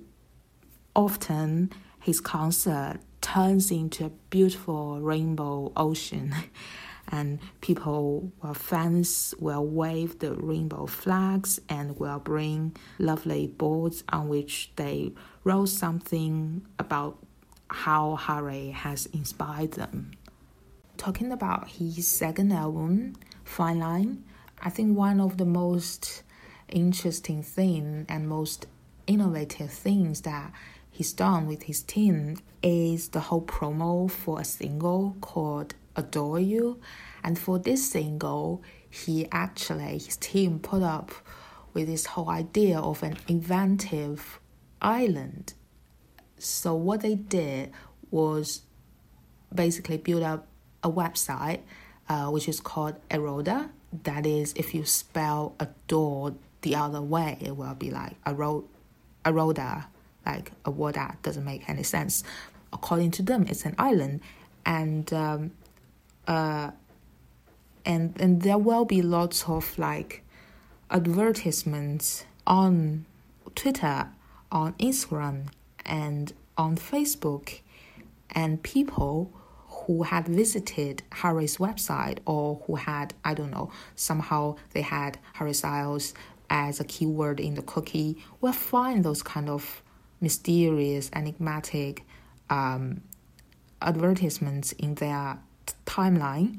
often 0.98 1.70
his 2.00 2.20
concert 2.20 2.98
turns 3.20 3.70
into 3.70 4.06
a 4.06 4.10
beautiful 4.30 5.00
rainbow 5.00 5.72
ocean. 5.76 6.34
and 7.10 7.38
people, 7.60 8.32
well, 8.42 8.52
fans 8.52 9.34
will 9.38 9.64
wave 9.64 10.18
the 10.18 10.34
rainbow 10.34 10.86
flags 10.86 11.58
and 11.68 11.98
will 11.98 12.18
bring 12.18 12.76
lovely 12.98 13.46
boards 13.46 14.04
on 14.10 14.28
which 14.28 14.70
they 14.76 15.12
wrote 15.44 15.70
something 15.70 16.66
about 16.78 17.16
how 17.70 18.16
Harry 18.16 18.70
has 18.70 19.06
inspired 19.06 19.72
them 19.72 20.10
talking 20.98 21.30
about 21.30 21.68
his 21.68 22.06
second 22.06 22.52
album, 22.52 23.14
Fine 23.44 23.78
Line, 23.78 24.24
I 24.60 24.68
think 24.68 24.98
one 24.98 25.20
of 25.20 25.38
the 25.38 25.46
most 25.46 26.24
interesting 26.68 27.42
thing 27.42 28.04
and 28.08 28.28
most 28.28 28.66
innovative 29.06 29.70
things 29.70 30.22
that 30.22 30.52
he's 30.98 31.12
done 31.12 31.46
with 31.46 31.62
his 31.62 31.80
team 31.82 32.36
is 32.60 33.10
the 33.10 33.20
whole 33.20 33.42
promo 33.42 34.10
for 34.10 34.40
a 34.40 34.44
single 34.44 35.16
called 35.20 35.72
Adore 35.94 36.40
You. 36.40 36.80
And 37.22 37.38
for 37.38 37.56
this 37.56 37.88
single, 37.88 38.64
he 38.90 39.28
actually, 39.30 39.98
his 39.98 40.16
team 40.16 40.58
put 40.58 40.82
up 40.82 41.12
with 41.72 41.86
this 41.86 42.06
whole 42.06 42.28
idea 42.28 42.80
of 42.80 43.04
an 43.04 43.16
inventive 43.28 44.40
island. 44.82 45.54
So 46.36 46.74
what 46.74 47.02
they 47.02 47.14
did 47.14 47.70
was 48.10 48.62
basically 49.54 49.98
build 49.98 50.24
up 50.24 50.48
a 50.82 50.90
website 50.90 51.60
uh, 52.08 52.26
which 52.30 52.48
is 52.48 52.58
called 52.58 52.96
Eroda. 53.08 53.70
That 54.02 54.26
is, 54.26 54.52
if 54.56 54.74
you 54.74 54.84
spell 54.84 55.54
adore 55.60 56.34
the 56.62 56.74
other 56.74 57.00
way, 57.00 57.38
it 57.40 57.56
will 57.56 57.76
be 57.76 57.92
like 57.92 58.16
Ero- 58.26 58.64
Eroda, 59.24 59.84
like 60.28 60.52
a 60.64 60.70
word 60.70 60.94
that 60.94 61.20
doesn't 61.22 61.44
make 61.44 61.68
any 61.68 61.82
sense. 61.82 62.22
According 62.72 63.12
to 63.12 63.22
them, 63.22 63.46
it's 63.48 63.64
an 63.64 63.74
island, 63.78 64.20
and 64.66 65.10
um, 65.12 65.50
uh, 66.26 66.70
and 67.84 68.14
and 68.20 68.42
there 68.42 68.58
will 68.58 68.84
be 68.84 69.02
lots 69.02 69.48
of 69.48 69.78
like 69.78 70.22
advertisements 70.90 72.24
on 72.46 73.06
Twitter, 73.54 74.10
on 74.52 74.74
Instagram, 74.74 75.48
and 75.86 76.32
on 76.56 76.76
Facebook, 76.76 77.60
and 78.30 78.62
people 78.62 79.32
who 79.88 80.02
had 80.02 80.28
visited 80.28 81.02
Harry's 81.10 81.56
website 81.56 82.18
or 82.26 82.60
who 82.66 82.74
had 82.74 83.14
I 83.24 83.32
don't 83.32 83.50
know 83.50 83.72
somehow 83.96 84.56
they 84.74 84.82
had 84.82 85.18
Harry 85.32 85.54
Styles 85.54 86.12
as 86.50 86.80
a 86.80 86.84
keyword 86.84 87.40
in 87.40 87.54
the 87.54 87.62
cookie 87.62 88.22
will 88.40 88.52
find 88.52 89.04
those 89.04 89.22
kind 89.22 89.48
of 89.48 89.82
mysterious, 90.20 91.10
enigmatic 91.12 92.04
um, 92.50 93.02
advertisements 93.80 94.72
in 94.72 94.94
their 94.96 95.38
timeline 95.86 96.58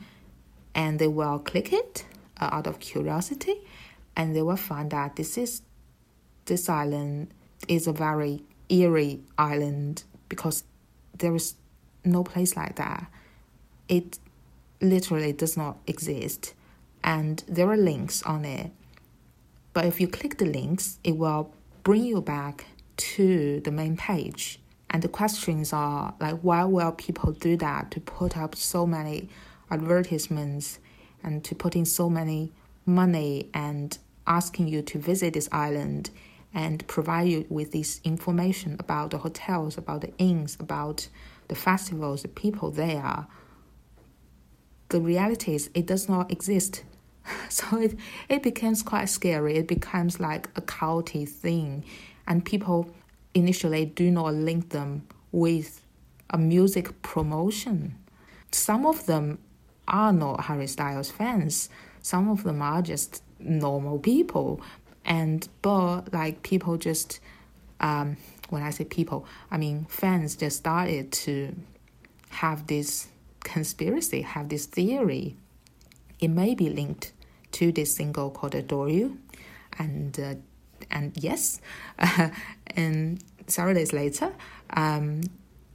and 0.76 1.00
they 1.00 1.08
will 1.08 1.40
click 1.40 1.74
it 1.74 2.06
uh, 2.40 2.50
out 2.52 2.68
of 2.68 2.80
curiosity 2.80 3.56
and 4.16 4.36
they 4.36 4.42
will 4.42 4.56
find 4.56 4.92
that 4.92 5.16
this 5.16 5.38
is 5.38 5.62
this 6.46 6.70
island 6.70 7.32
is 7.68 7.88
a 7.88 7.94
very 7.94 8.42
eerie 8.70 9.20
island 9.38 10.04
because 10.30 10.64
there 11.18 11.36
is 11.36 11.56
no 12.06 12.24
place 12.24 12.56
like 12.56 12.76
that. 12.78 13.08
It 13.88 14.18
literally 14.82 15.34
does 15.34 15.58
not 15.58 15.78
exist 15.86 16.54
and 17.04 17.44
there 17.48 17.70
are 17.70 17.78
links 17.78 18.24
on 18.24 18.46
it. 18.46 18.72
But 19.74 19.86
if 19.86 20.00
you 20.00 20.08
click 20.08 20.38
the 20.38 20.46
links 20.46 21.00
it 21.04 21.18
will 21.18 21.54
bring 21.84 22.06
you 22.06 22.22
back 22.22 22.66
to 23.00 23.62
the 23.62 23.72
main 23.72 23.98
page 23.98 24.60
and 24.90 25.02
the 25.02 25.08
questions 25.08 25.74
are 25.74 26.14
like 26.20 26.40
why 26.42 26.64
will 26.64 26.92
people 26.92 27.32
do 27.32 27.56
that 27.58 27.92
to 27.92 28.00
put 28.00 28.38
up 28.38 28.56
so 28.56 28.86
many 28.86 29.30
advertisements 29.72 30.80
and 31.24 31.44
to 31.44 31.56
put 31.56 31.76
in 31.76 31.86
so 31.86 32.10
many 32.10 32.52
money 32.86 33.50
and 33.54 33.98
asking 34.28 34.68
you 34.68 34.82
to 34.82 35.00
visit 35.00 35.34
this 35.34 35.50
island 35.52 36.10
and 36.54 36.86
provide 36.88 37.28
you 37.28 37.46
with 37.50 37.72
this 37.72 38.02
information 38.04 38.76
about 38.80 39.12
the 39.12 39.20
hotels, 39.20 39.78
about 39.78 40.02
the 40.02 40.12
inns, 40.18 40.58
about 40.60 41.08
the 41.48 41.56
festivals, 41.56 42.24
the 42.24 42.28
people 42.28 42.72
there. 42.72 43.28
The 44.90 45.00
reality 45.00 45.54
is 45.54 45.70
it 45.74 45.86
does 45.86 46.10
not 46.10 46.32
exist. 46.32 46.84
So 47.50 47.80
it, 47.80 47.96
it 48.28 48.42
becomes 48.42 48.82
quite 48.82 49.06
scary. 49.06 49.58
It 49.58 49.68
becomes 49.68 50.20
like 50.20 50.50
a 50.56 50.62
culty 50.62 51.30
thing. 51.30 51.84
And 52.30 52.46
people 52.46 52.90
initially 53.34 53.86
do 53.86 54.10
not 54.12 54.34
link 54.34 54.70
them 54.70 55.08
with 55.32 55.82
a 56.30 56.38
music 56.38 57.02
promotion. 57.02 57.96
Some 58.52 58.86
of 58.86 59.06
them 59.06 59.40
are 59.88 60.14
not 60.14 60.42
Harry 60.42 60.68
Styles 60.68 61.10
fans. 61.10 61.70
Some 62.02 62.30
of 62.30 62.44
them 62.44 62.62
are 62.62 62.82
just 62.82 63.24
normal 63.40 64.00
people, 64.00 64.62
and 65.06 65.48
but 65.62 66.14
like 66.14 66.44
people 66.44 66.78
just 66.78 67.20
um, 67.80 68.18
when 68.50 68.64
I 68.64 68.70
say 68.70 68.86
people, 68.86 69.26
I 69.52 69.58
mean 69.58 69.86
fans 69.90 70.36
just 70.36 70.58
started 70.58 71.12
to 71.12 71.56
have 72.30 72.68
this 72.68 73.08
conspiracy, 73.44 74.22
have 74.22 74.50
this 74.50 74.66
theory. 74.66 75.36
It 76.20 76.30
may 76.30 76.54
be 76.56 76.70
linked 76.70 77.14
to 77.54 77.72
this 77.72 77.96
single 77.96 78.30
called 78.30 78.56
"Adore 78.56 78.90
You," 78.90 79.18
and 79.78 80.20
uh, 80.20 80.36
and 80.92 81.12
yes, 81.16 81.62
and 82.76 83.24
several 83.48 83.76
days 83.76 83.94
later, 83.94 84.32
um, 84.72 85.22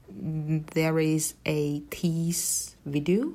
there 0.09 0.99
is 0.99 1.35
a 1.45 1.81
tease 1.91 2.77
video 2.87 3.35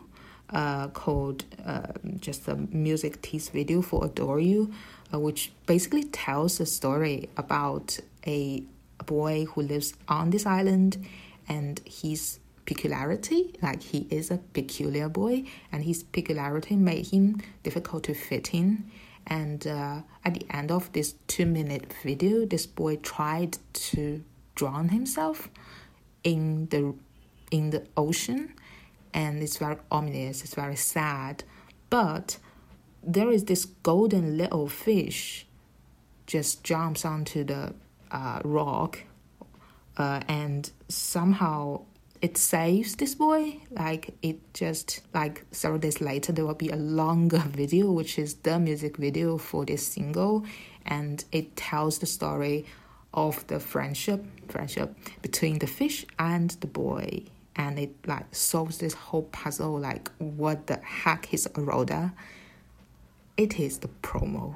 uh, 0.52 0.88
called 0.90 1.46
uh, 1.66 1.82
just 2.20 2.48
a 2.48 2.56
music 2.56 3.22
tease 3.22 3.50
video 3.50 3.82
for 3.82 4.06
Adore 4.06 4.40
You, 4.40 4.72
uh, 5.14 5.20
which 5.20 5.52
basically 5.66 6.04
tells 6.04 6.60
a 6.60 6.66
story 6.66 7.30
about 7.38 8.00
a, 8.26 8.64
a 9.00 9.04
boy 9.04 9.46
who 9.46 9.62
lives 9.62 9.94
on 10.08 10.30
this 10.30 10.46
island 10.46 11.06
and 11.48 11.82
his 11.86 12.40
peculiarity, 12.66 13.56
like 13.62 13.82
he 13.82 14.08
is 14.12 14.30
a 14.30 14.38
peculiar 14.54 15.10
boy, 15.10 15.44
and 15.72 15.84
his 15.84 16.04
peculiarity 16.04 16.76
made 16.76 17.08
him 17.08 17.42
difficult 17.64 18.04
to 18.04 18.14
fit 18.14 18.54
in. 18.54 18.90
And 19.30 19.66
uh, 19.68 20.02
at 20.26 20.34
the 20.34 20.46
end 20.50 20.72
of 20.72 20.92
this 20.92 21.16
two 21.28 21.46
minute 21.46 21.94
video, 22.04 22.46
this 22.46 22.66
boy 22.66 22.98
tried 22.98 23.58
to 23.74 24.24
drown 24.56 24.90
himself 24.90 25.50
in 26.24 26.68
the 26.68 26.96
in 27.52 27.70
the 27.70 27.86
ocean 27.96 28.54
and 29.14 29.42
it's 29.42 29.58
very 29.58 29.78
ominous, 29.92 30.44
it's 30.44 30.54
very 30.54 30.76
sad. 30.76 31.44
But 31.90 32.38
there 33.04 33.32
is 33.32 33.46
this 33.46 33.66
golden 33.66 34.38
little 34.38 34.68
fish 34.68 35.48
just 36.28 36.64
jumps 36.64 37.06
onto 37.06 37.44
the 37.44 37.74
uh, 38.12 38.40
rock 38.44 39.00
uh, 39.98 40.22
and 40.28 40.70
somehow 40.88 41.82
it 42.22 42.38
saves 42.38 42.96
this 42.96 43.16
boy 43.16 43.58
like 43.72 44.14
it 44.22 44.54
just 44.54 45.02
like 45.14 45.46
several 45.52 45.80
days 45.80 46.02
later 46.02 46.34
there 46.34 46.46
will 46.46 46.54
be 46.54 46.70
a 46.70 46.76
longer 46.76 47.40
video 47.48 47.92
which 47.92 48.20
is 48.20 48.34
the 48.36 48.60
music 48.60 48.98
video 48.98 49.38
for 49.38 49.66
this 49.66 49.86
single 49.88 50.44
and 50.86 51.24
it 51.32 51.56
tells 51.56 52.00
the 52.00 52.06
story 52.06 52.66
of 53.14 53.46
the 53.48 53.60
friendship 53.60 54.24
friendship 54.50 54.96
between 55.22 55.60
the 55.60 55.68
fish 55.68 56.06
and 56.18 56.52
the 56.62 56.68
boy. 56.68 57.24
And 57.56 57.78
it 57.78 57.94
like 58.08 58.34
solves 58.34 58.78
this 58.78 58.94
whole 58.94 59.24
puzzle 59.24 59.80
like 59.80 60.10
what 60.18 60.68
the 60.68 60.78
heck 60.78 61.34
is 61.34 61.48
Eroda 61.48 62.14
it 63.36 63.60
is 63.60 63.80
the 63.80 63.90
promo. 64.02 64.56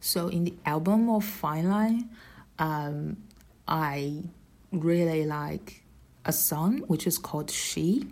So 0.00 0.28
in 0.28 0.44
the 0.44 0.54
album 0.66 1.08
of 1.10 1.24
fine 1.24 1.68
line 1.68 2.10
um, 2.58 3.16
i 3.66 4.22
really 4.82 5.24
like 5.24 5.84
a 6.24 6.32
song 6.32 6.78
which 6.86 7.06
is 7.06 7.18
called 7.18 7.50
she 7.50 8.06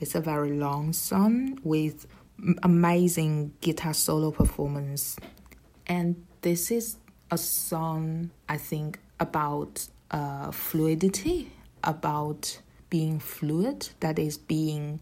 it's 0.00 0.14
a 0.14 0.20
very 0.20 0.52
long 0.52 0.92
song 0.92 1.58
with 1.62 2.06
amazing 2.62 3.52
guitar 3.60 3.94
solo 3.94 4.30
performance 4.30 5.16
and 5.86 6.24
this 6.42 6.70
is 6.70 6.96
a 7.30 7.38
song 7.38 8.30
i 8.48 8.56
think 8.56 8.98
about 9.20 9.86
uh, 10.10 10.50
fluidity 10.50 11.50
about 11.84 12.58
being 12.90 13.18
fluid, 13.18 13.88
that 14.00 14.18
is 14.18 14.38
being 14.38 15.00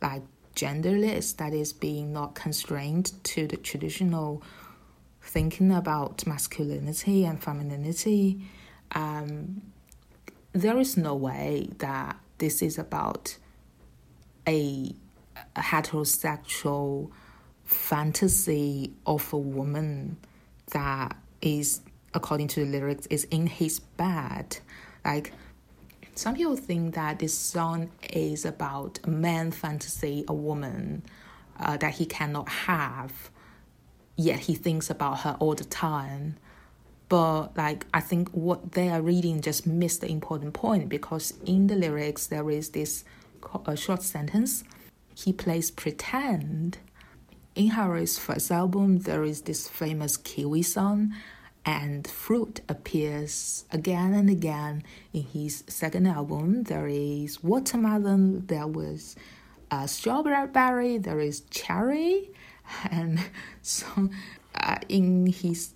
like 0.00 0.22
genderless, 0.54 1.36
that 1.36 1.52
is 1.52 1.72
being 1.72 2.12
not 2.12 2.34
constrained 2.34 3.12
to 3.24 3.46
the 3.46 3.56
traditional 3.56 4.42
thinking 5.22 5.72
about 5.72 6.26
masculinity 6.26 7.24
and 7.24 7.42
femininity. 7.42 8.40
Um, 8.92 9.62
there 10.54 10.78
is 10.78 10.96
no 10.96 11.14
way 11.14 11.68
that 11.78 12.16
this 12.38 12.62
is 12.62 12.78
about 12.78 13.36
a, 14.48 14.94
heterosexual 15.56 17.10
fantasy 17.64 18.92
of 19.06 19.32
a 19.32 19.38
woman 19.38 20.16
that 20.70 21.16
is 21.42 21.80
according 22.14 22.46
to 22.46 22.64
the 22.64 22.70
lyrics 22.70 23.06
is 23.06 23.24
in 23.24 23.46
his 23.46 23.80
bed 23.80 24.58
like 25.04 25.32
some 26.16 26.36
people 26.36 26.56
think 26.56 26.94
that 26.94 27.18
this 27.18 27.36
song 27.36 27.90
is 28.12 28.44
about 28.44 29.00
a 29.02 29.10
man 29.10 29.50
fantasy, 29.50 30.24
a 30.28 30.32
woman 30.32 31.02
uh, 31.58 31.76
that 31.78 31.94
he 31.94 32.06
cannot 32.06 32.48
have, 32.48 33.30
yet 34.16 34.38
he 34.38 34.54
thinks 34.54 34.90
about 34.90 35.20
her 35.20 35.36
all 35.40 35.56
the 35.56 35.64
time. 35.64 36.36
But 37.08 37.56
like 37.56 37.86
I 37.92 38.00
think 38.00 38.30
what 38.30 38.72
they 38.72 38.88
are 38.88 39.02
reading 39.02 39.40
just 39.40 39.66
missed 39.66 40.00
the 40.00 40.10
important 40.10 40.54
point 40.54 40.88
because 40.88 41.34
in 41.44 41.66
the 41.66 41.76
lyrics 41.76 42.26
there 42.26 42.50
is 42.50 42.70
this 42.70 43.04
a 43.66 43.76
short 43.76 44.02
sentence. 44.02 44.64
He 45.14 45.32
plays 45.32 45.70
pretend. 45.70 46.78
In 47.54 47.68
Harry's 47.70 48.18
first 48.18 48.50
album, 48.50 48.98
there 49.00 49.22
is 49.22 49.42
this 49.42 49.68
famous 49.68 50.16
Kiwi 50.16 50.62
song 50.62 51.14
and 51.64 52.06
fruit 52.06 52.60
appears 52.68 53.64
again 53.70 54.12
and 54.12 54.28
again 54.28 54.82
in 55.12 55.22
his 55.22 55.64
second 55.66 56.06
album. 56.06 56.64
There 56.64 56.88
is 56.88 57.42
watermelon, 57.42 58.46
there 58.46 58.66
was 58.66 59.16
uh, 59.70 59.86
strawberry, 59.86 60.98
there 60.98 61.20
is 61.20 61.40
cherry, 61.50 62.30
and 62.90 63.20
so 63.62 63.86
uh, 64.54 64.78
in 64.88 65.26
his 65.26 65.74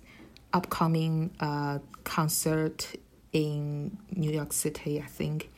upcoming 0.53 1.31
uh, 1.39 1.79
concert 2.03 2.95
in 3.31 3.97
New 4.11 4.31
York 4.31 4.53
City, 4.53 5.01
I 5.01 5.05
think 5.05 5.49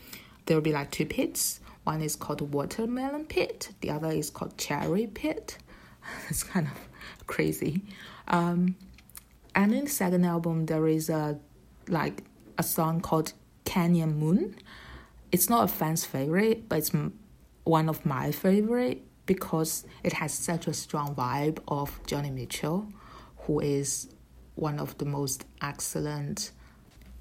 there 0.46 0.58
will 0.58 0.62
be 0.62 0.74
like 0.74 0.92
two 0.92 1.06
pits. 1.06 1.60
One 1.84 2.02
is 2.02 2.16
called 2.16 2.42
watermelon 2.54 3.26
pit, 3.26 3.72
the 3.82 3.90
other 3.90 4.12
is 4.12 4.30
called 4.30 4.58
cherry 4.58 5.08
pit. 5.08 5.58
it's 6.30 6.44
kind 6.44 6.68
of 6.68 7.28
crazy. 7.28 7.82
Um, 8.28 8.76
and 9.56 9.74
in 9.74 9.86
the 9.86 9.90
second 9.90 10.26
album 10.26 10.66
there 10.66 10.88
is 10.88 11.10
a 11.10 11.40
like 11.88 12.24
a 12.58 12.64
song 12.64 13.02
called 13.02 13.34
Canyon 13.66 14.18
Moon. 14.18 14.56
It's 15.32 15.50
not 15.50 15.64
a 15.64 15.68
fan's 15.68 16.06
favorite, 16.06 16.70
but 16.70 16.80
it's 16.80 16.92
one 17.64 17.90
of 17.90 18.06
my 18.06 18.32
favorite 18.32 19.04
because 19.26 19.86
it 20.04 20.14
has 20.14 20.34
such 20.34 20.68
a 20.68 20.74
strong 20.74 21.16
vibe 21.16 21.60
of 21.68 22.02
Joni 22.04 22.34
Mitchell, 22.34 22.88
who 23.38 23.60
is 23.60 24.10
one 24.62 24.80
of 24.80 24.98
the 25.00 25.06
most 25.06 25.46
excellent 25.62 26.52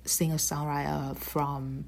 singer-songwriter 0.05 1.17
from 1.17 1.87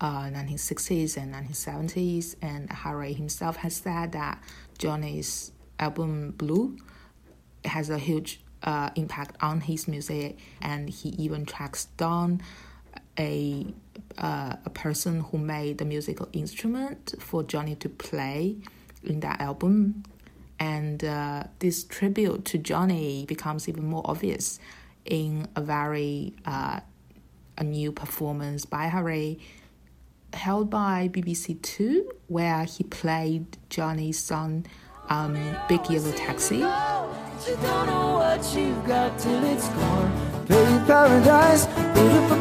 uh, 0.00 0.24
1960s 0.24 1.16
and 1.16 1.32
1970s. 1.32 2.34
And 2.42 2.70
Harry 2.70 3.12
himself 3.12 3.56
has 3.56 3.76
said 3.76 4.12
that 4.12 4.42
Joni's 4.78 5.52
album 5.78 6.32
Blue 6.32 6.76
has 7.64 7.90
a 7.90 7.98
huge 7.98 8.40
uh, 8.64 8.90
impact 8.96 9.36
on 9.40 9.60
his 9.60 9.86
music, 9.86 10.38
and 10.60 10.90
he 10.90 11.10
even 11.10 11.46
tracks 11.46 11.86
down 11.96 12.42
a 13.18 13.66
uh, 14.16 14.56
a 14.64 14.70
person 14.70 15.20
who 15.20 15.38
made 15.38 15.78
the 15.78 15.84
musical 15.84 16.28
instrument 16.32 17.14
for 17.20 17.44
Joni 17.44 17.78
to 17.78 17.88
play 17.88 18.56
in 19.04 19.20
that 19.20 19.40
album. 19.40 20.02
And 20.58 21.04
uh, 21.04 21.44
this 21.60 21.84
tribute 21.84 22.44
to 22.46 22.58
Joni 22.58 23.26
becomes 23.26 23.68
even 23.68 23.86
more 23.86 24.02
obvious 24.04 24.58
in 25.08 25.48
a 25.56 25.60
very 25.60 26.34
uh, 26.44 26.80
a 27.56 27.64
new 27.64 27.90
performance 27.90 28.64
by 28.64 28.86
Harry 28.86 29.40
held 30.32 30.70
by 30.70 31.08
BBC 31.12 31.60
Two, 31.62 32.10
where 32.28 32.64
he 32.64 32.84
played 32.84 33.56
Joni's 33.70 34.18
song 34.18 34.66
um, 35.08 35.34
Big 35.68 35.88
Yellow 35.90 36.12
Taxi. 36.12 36.60
paradise, 40.86 41.66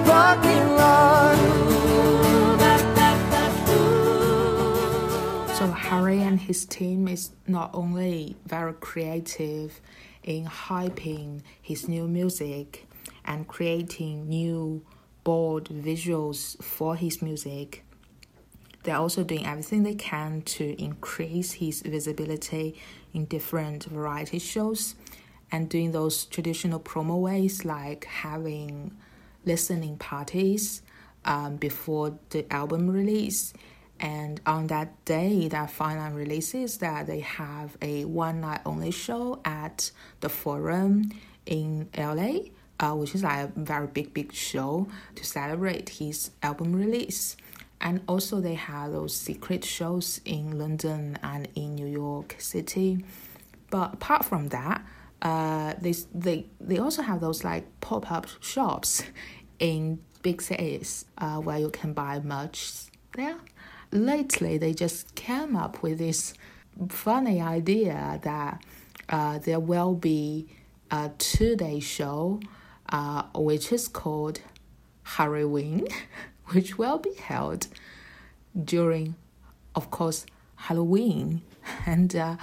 parking 0.05 0.75
lot. 0.75 1.37
So 5.57 5.67
Harry 5.67 6.21
and 6.21 6.39
his 6.39 6.65
team 6.65 7.07
is 7.07 7.31
not 7.47 7.71
only 7.73 8.35
very 8.45 8.73
creative 8.73 9.81
in 10.27 10.45
hyping 10.45 11.41
his 11.61 11.87
new 11.87 12.05
music 12.07 12.85
and 13.25 13.47
creating 13.47 14.27
new 14.27 14.85
bold 15.23 15.69
visuals 15.69 16.61
for 16.61 16.95
his 16.97 17.21
music, 17.21 17.85
they're 18.83 18.97
also 18.97 19.23
doing 19.23 19.45
everything 19.45 19.83
they 19.83 19.95
can 19.95 20.41
to 20.41 20.81
increase 20.81 21.53
his 21.53 21.81
visibility 21.81 22.77
in 23.13 23.25
different 23.25 23.85
variety 23.85 24.37
shows 24.37 24.95
and 25.49 25.69
doing 25.69 25.93
those 25.93 26.25
traditional 26.25 26.79
promo 26.79 27.19
ways 27.19 27.63
like 27.63 28.03
having 28.05 28.95
listening 29.45 29.97
parties 29.97 30.81
um, 31.23 31.55
before 31.55 32.19
the 32.31 32.45
album 32.53 32.89
release 32.89 33.53
and 33.99 34.41
on 34.45 34.67
that 34.67 35.03
day 35.05 35.47
that 35.47 35.69
final 35.69 36.11
releases 36.13 36.77
that 36.77 37.07
they 37.07 37.19
have 37.19 37.77
a 37.81 38.05
one 38.05 38.41
night 38.41 38.61
only 38.65 38.91
show 38.91 39.39
at 39.45 39.91
the 40.19 40.29
forum 40.29 41.11
in 41.45 41.89
la 41.97 42.29
uh, 42.79 42.93
which 42.93 43.15
is 43.15 43.23
like 43.23 43.49
a 43.49 43.51
very 43.55 43.87
big 43.87 44.13
big 44.13 44.31
show 44.33 44.87
to 45.15 45.23
celebrate 45.23 45.89
his 45.89 46.31
album 46.43 46.75
release 46.75 47.35
and 47.81 48.01
also 48.07 48.39
they 48.41 48.55
have 48.55 48.91
those 48.91 49.15
secret 49.15 49.63
shows 49.63 50.19
in 50.25 50.57
London 50.57 51.17
and 51.21 51.47
in 51.55 51.75
New 51.75 51.85
York 51.85 52.35
City. 52.39 53.03
But 53.69 53.93
apart 53.93 54.25
from 54.25 54.49
that, 54.49 54.83
uh, 55.21 55.73
they 55.79 55.93
they 56.13 56.45
they 56.59 56.77
also 56.79 57.01
have 57.01 57.21
those 57.21 57.43
like 57.43 57.65
pop 57.81 58.11
up 58.11 58.27
shops 58.41 59.03
in 59.59 59.99
big 60.21 60.41
cities 60.41 61.05
uh, 61.17 61.37
where 61.37 61.57
you 61.57 61.69
can 61.69 61.93
buy 61.93 62.19
merch 62.19 62.85
there. 63.13 63.37
Lately, 63.91 64.57
they 64.57 64.73
just 64.73 65.15
came 65.15 65.55
up 65.55 65.81
with 65.81 65.99
this 65.99 66.33
funny 66.89 67.41
idea 67.41 68.19
that 68.23 68.63
uh, 69.09 69.39
there 69.39 69.59
will 69.59 69.95
be 69.95 70.47
a 70.91 71.11
two 71.17 71.55
day 71.55 71.79
show, 71.79 72.39
uh, 72.89 73.23
which 73.33 73.71
is 73.71 73.87
called 73.87 74.41
Harryween. 75.05 75.91
which 76.49 76.77
will 76.77 76.97
be 76.97 77.13
held 77.13 77.67
during, 78.63 79.15
of 79.75 79.91
course, 79.91 80.25
Halloween. 80.55 81.41
And 81.85 82.15
uh, 82.15 82.37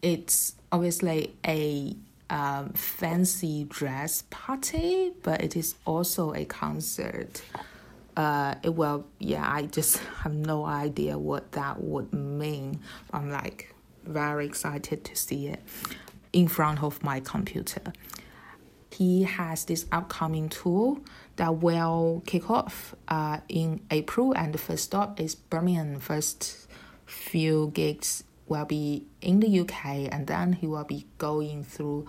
it's 0.00 0.54
obviously 0.72 1.34
a 1.46 1.94
um, 2.30 2.70
fancy 2.72 3.64
dress 3.64 4.24
party, 4.30 5.12
but 5.22 5.42
it 5.42 5.54
is 5.54 5.74
also 5.84 6.32
a 6.32 6.46
concert. 6.46 7.42
Uh, 8.20 8.54
it 8.62 8.74
will, 8.74 9.06
yeah, 9.18 9.50
I 9.50 9.62
just 9.62 9.96
have 10.22 10.34
no 10.34 10.66
idea 10.66 11.16
what 11.16 11.52
that 11.52 11.82
would 11.82 12.12
mean. 12.12 12.80
I'm 13.14 13.30
like 13.30 13.74
very 14.04 14.44
excited 14.44 15.04
to 15.06 15.16
see 15.16 15.46
it 15.46 15.62
in 16.30 16.46
front 16.46 16.82
of 16.82 17.02
my 17.02 17.20
computer. 17.20 17.80
He 18.92 19.22
has 19.22 19.64
this 19.64 19.86
upcoming 19.90 20.50
tour 20.50 20.98
that 21.36 21.62
will 21.62 22.22
kick 22.26 22.50
off 22.50 22.94
uh, 23.08 23.38
in 23.48 23.80
April, 23.90 24.34
and 24.36 24.52
the 24.52 24.58
first 24.58 24.84
stop 24.84 25.18
is 25.18 25.34
Birmingham. 25.34 25.98
First 25.98 26.68
few 27.06 27.70
gigs 27.72 28.24
will 28.48 28.66
be 28.66 29.06
in 29.22 29.40
the 29.40 29.60
UK, 29.60 30.12
and 30.12 30.26
then 30.26 30.52
he 30.52 30.66
will 30.66 30.84
be 30.84 31.06
going 31.16 31.64
through, 31.64 32.06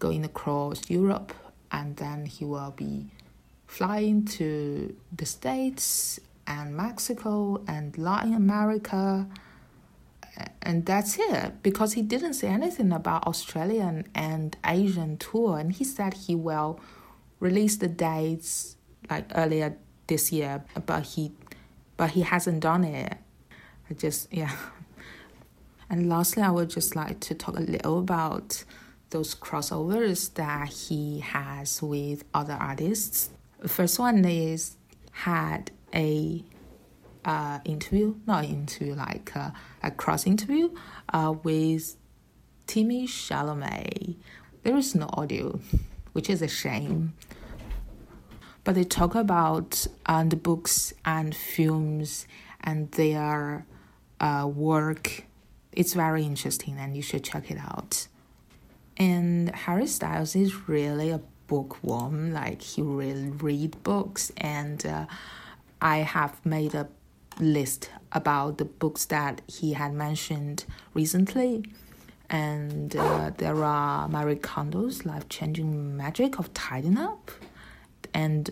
going 0.00 0.24
across 0.24 0.90
Europe, 0.90 1.32
and 1.70 1.96
then 1.96 2.26
he 2.26 2.44
will 2.44 2.74
be 2.76 3.12
flying 3.68 4.24
to 4.24 4.96
the 5.14 5.26
States 5.26 6.18
and 6.46 6.74
Mexico 6.74 7.62
and 7.68 7.96
Latin 7.96 8.34
America. 8.34 9.28
And 10.62 10.86
that's 10.86 11.18
it 11.18 11.62
because 11.62 11.92
he 11.92 12.02
didn't 12.02 12.34
say 12.34 12.48
anything 12.48 12.92
about 12.92 13.26
Australian 13.26 14.08
and 14.14 14.56
Asian 14.64 15.18
tour, 15.18 15.58
and 15.58 15.72
he 15.72 15.84
said 15.84 16.14
he 16.14 16.34
will 16.34 16.80
release 17.40 17.76
the 17.76 17.88
dates 17.88 18.76
like 19.10 19.26
earlier 19.34 19.76
this 20.06 20.32
year, 20.32 20.64
but 20.86 21.02
he 21.02 21.32
but 21.96 22.10
he 22.10 22.22
hasn't 22.22 22.60
done 22.60 22.84
it. 22.84 23.16
I 23.90 23.94
just 23.94 24.32
yeah. 24.32 24.54
And 25.90 26.08
lastly, 26.08 26.42
I 26.42 26.50
would 26.50 26.70
just 26.70 26.94
like 26.94 27.18
to 27.20 27.34
talk 27.34 27.56
a 27.58 27.62
little 27.62 27.98
about 27.98 28.62
those 29.10 29.34
crossovers 29.34 30.34
that 30.34 30.68
he 30.68 31.20
has 31.20 31.82
with 31.82 32.24
other 32.34 32.52
artists. 32.52 33.30
The 33.60 33.68
first 33.68 33.98
one 33.98 34.24
is 34.24 34.76
had 35.10 35.70
a 35.94 36.44
uh, 37.24 37.58
interview, 37.64 38.14
not 38.26 38.44
interview, 38.44 38.94
like 38.94 39.36
uh, 39.36 39.50
a 39.82 39.90
cross 39.90 40.26
interview 40.26 40.70
uh, 41.12 41.34
with 41.42 41.96
Timmy 42.66 43.06
Chalamet. 43.06 44.16
There 44.62 44.76
is 44.76 44.94
no 44.94 45.08
audio 45.12 45.58
which 46.12 46.28
is 46.30 46.42
a 46.42 46.48
shame. 46.48 47.14
But 48.64 48.74
they 48.74 48.84
talk 48.84 49.14
about 49.14 49.86
uh, 50.06 50.24
the 50.24 50.36
books 50.36 50.92
and 51.04 51.34
films 51.34 52.26
and 52.60 52.90
their 52.92 53.66
uh, 54.20 54.50
work. 54.52 55.24
It's 55.72 55.94
very 55.94 56.24
interesting, 56.24 56.76
and 56.76 56.96
you 56.96 57.02
should 57.02 57.24
check 57.24 57.50
it 57.50 57.58
out. 57.58 58.08
And 58.96 59.54
Harry 59.54 59.86
Styles 59.86 60.34
is 60.34 60.68
really 60.68 61.10
a 61.10 61.20
bookworm. 61.48 62.32
Like 62.32 62.62
he 62.62 62.82
really 62.82 63.30
read 63.30 63.82
books, 63.82 64.30
and 64.36 64.86
uh, 64.86 65.06
I 65.82 65.98
have 65.98 66.44
made 66.46 66.74
a 66.74 66.88
list 67.40 67.90
about 68.12 68.58
the 68.58 68.64
books 68.64 69.04
that 69.06 69.42
he 69.46 69.72
had 69.72 69.92
mentioned 69.92 70.64
recently 70.94 71.64
and 72.30 72.94
uh, 72.94 73.30
there 73.36 73.64
are 73.64 74.08
Marie 74.08 74.36
Kondo's 74.36 75.06
life 75.06 75.28
changing 75.28 75.96
magic 75.96 76.38
of 76.38 76.52
tidying 76.52 76.98
up, 76.98 77.30
and 78.12 78.50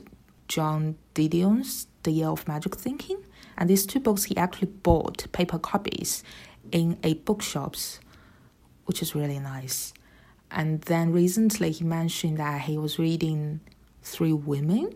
Joan 0.48 0.96
Didion's 1.14 1.86
The 2.02 2.10
Year 2.10 2.28
of 2.28 2.48
Magic 2.48 2.76
Thinking. 2.76 3.18
And 3.58 3.70
these 3.70 3.86
two 3.86 4.00
books 4.00 4.24
he 4.24 4.36
actually 4.36 4.68
bought 4.68 5.30
paper 5.32 5.58
copies 5.58 6.22
in 6.72 6.98
a 7.02 7.14
bookshops, 7.14 8.00
which 8.84 9.02
is 9.02 9.14
really 9.14 9.38
nice. 9.38 9.92
And 10.50 10.80
then 10.82 11.12
recently 11.12 11.72
he 11.72 11.84
mentioned 11.84 12.38
that 12.38 12.62
he 12.62 12.78
was 12.78 12.98
reading 12.98 13.60
Three 14.02 14.32
Women 14.32 14.94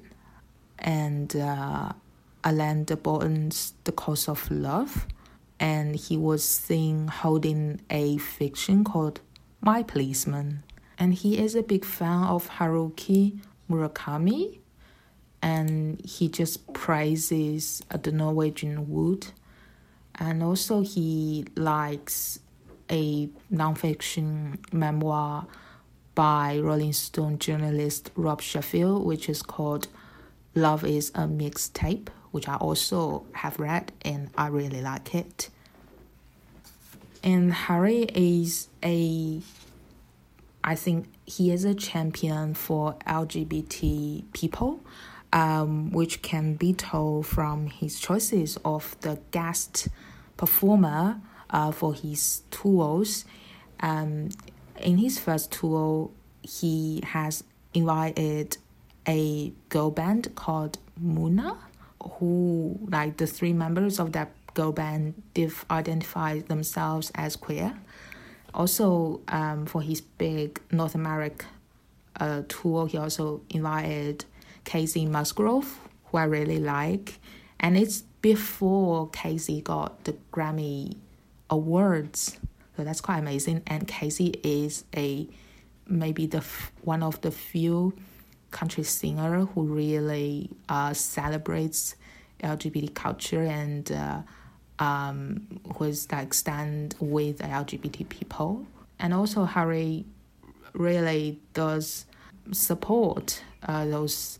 and 0.78 1.34
uh, 1.36 1.92
Alain 2.44 2.84
de 2.84 2.96
Botton's 2.96 3.74
The 3.84 3.92
Course 3.92 4.28
of 4.28 4.50
Love 4.50 5.06
and 5.60 5.94
he 5.94 6.16
was 6.16 6.42
seen 6.42 7.06
holding 7.06 7.82
a 7.90 8.16
fiction 8.16 8.82
called 8.82 9.20
My 9.60 9.82
Policeman. 9.82 10.64
And 10.98 11.14
he 11.14 11.38
is 11.38 11.54
a 11.54 11.62
big 11.62 11.84
fan 11.84 12.24
of 12.24 12.48
Haruki 12.48 13.40
Murakami, 13.70 14.58
and 15.42 16.00
he 16.04 16.28
just 16.28 16.72
praises 16.72 17.82
the 17.90 18.10
Norwegian 18.10 18.90
wood. 18.90 19.28
And 20.14 20.42
also, 20.42 20.80
he 20.82 21.46
likes 21.56 22.40
a 22.90 23.28
nonfiction 23.52 24.58
memoir 24.72 25.46
by 26.14 26.58
Rolling 26.58 26.92
Stone 26.92 27.38
journalist 27.38 28.10
Rob 28.16 28.40
Sheffield, 28.40 29.04
which 29.06 29.28
is 29.28 29.42
called 29.42 29.88
Love 30.54 30.84
is 30.84 31.10
a 31.10 31.20
Mixtape 31.20 32.08
which 32.30 32.48
I 32.48 32.56
also 32.56 33.26
have 33.32 33.58
read 33.58 33.92
and 34.02 34.30
I 34.36 34.48
really 34.48 34.80
like 34.80 35.14
it. 35.14 35.50
and 37.22 37.52
Harry 37.52 38.02
is 38.14 38.68
a 38.82 39.40
I 40.62 40.74
think 40.74 41.06
he 41.26 41.50
is 41.52 41.64
a 41.64 41.74
champion 41.74 42.52
for 42.52 42.94
LGBT 43.06 44.24
people, 44.34 44.80
um, 45.32 45.90
which 45.90 46.20
can 46.20 46.54
be 46.54 46.74
told 46.74 47.26
from 47.26 47.66
his 47.68 47.98
choices 47.98 48.58
of 48.62 48.94
the 49.00 49.18
guest 49.30 49.88
performer 50.36 51.20
uh, 51.50 51.70
for 51.70 51.94
his 51.94 52.42
tours. 52.50 53.24
Um, 53.80 54.30
in 54.80 54.98
his 54.98 55.18
first 55.18 55.52
tour, 55.52 56.10
he 56.42 57.02
has 57.04 57.44
invited 57.74 58.56
a 59.06 59.52
girl 59.68 59.90
band 59.90 60.34
called 60.34 60.78
Muna, 61.02 61.56
who, 62.02 62.78
like 62.88 63.16
the 63.16 63.26
three 63.26 63.52
members 63.52 63.98
of 63.98 64.12
that 64.12 64.32
girl 64.54 64.72
band, 64.72 65.22
they've 65.34 65.64
identified 65.70 66.48
themselves 66.48 67.10
as 67.14 67.36
queer. 67.36 67.78
Also, 68.52 69.20
um, 69.28 69.66
for 69.66 69.80
his 69.82 70.00
big 70.00 70.60
North 70.72 70.94
America 70.94 71.46
uh, 72.18 72.42
tour, 72.48 72.86
he 72.88 72.98
also 72.98 73.42
invited 73.50 74.24
Kacey 74.64 75.06
Musgrove, 75.06 75.78
who 76.06 76.18
I 76.18 76.24
really 76.24 76.58
like. 76.58 77.18
And 77.60 77.76
it's 77.76 78.02
before 78.22 79.08
Kacey 79.10 79.62
got 79.62 80.04
the 80.04 80.16
Grammy 80.32 80.96
Awards. 81.50 82.38
So 82.76 82.84
that's 82.84 83.00
quite 83.00 83.18
amazing. 83.18 83.62
And 83.66 83.86
Kacey 83.86 84.40
is 84.42 84.84
a 84.96 85.28
maybe 85.86 86.26
the 86.26 86.44
one 86.82 87.02
of 87.02 87.20
the 87.20 87.30
few 87.30 87.92
country 88.50 88.84
singer 88.84 89.44
who 89.44 89.62
really 89.62 90.50
uh, 90.68 90.92
celebrates 90.94 91.96
LGBT 92.42 92.94
culture 92.94 93.42
and 93.42 93.90
uh, 93.92 94.22
um, 94.78 95.60
who 95.76 95.84
is 95.84 96.10
like 96.10 96.32
stand 96.32 96.94
with 97.00 97.38
LGBT 97.38 98.08
people. 98.08 98.66
And 98.98 99.12
also 99.12 99.44
Harry 99.44 100.06
really 100.72 101.40
does 101.54 102.06
support 102.52 103.42
uh, 103.66 103.84
those 103.86 104.38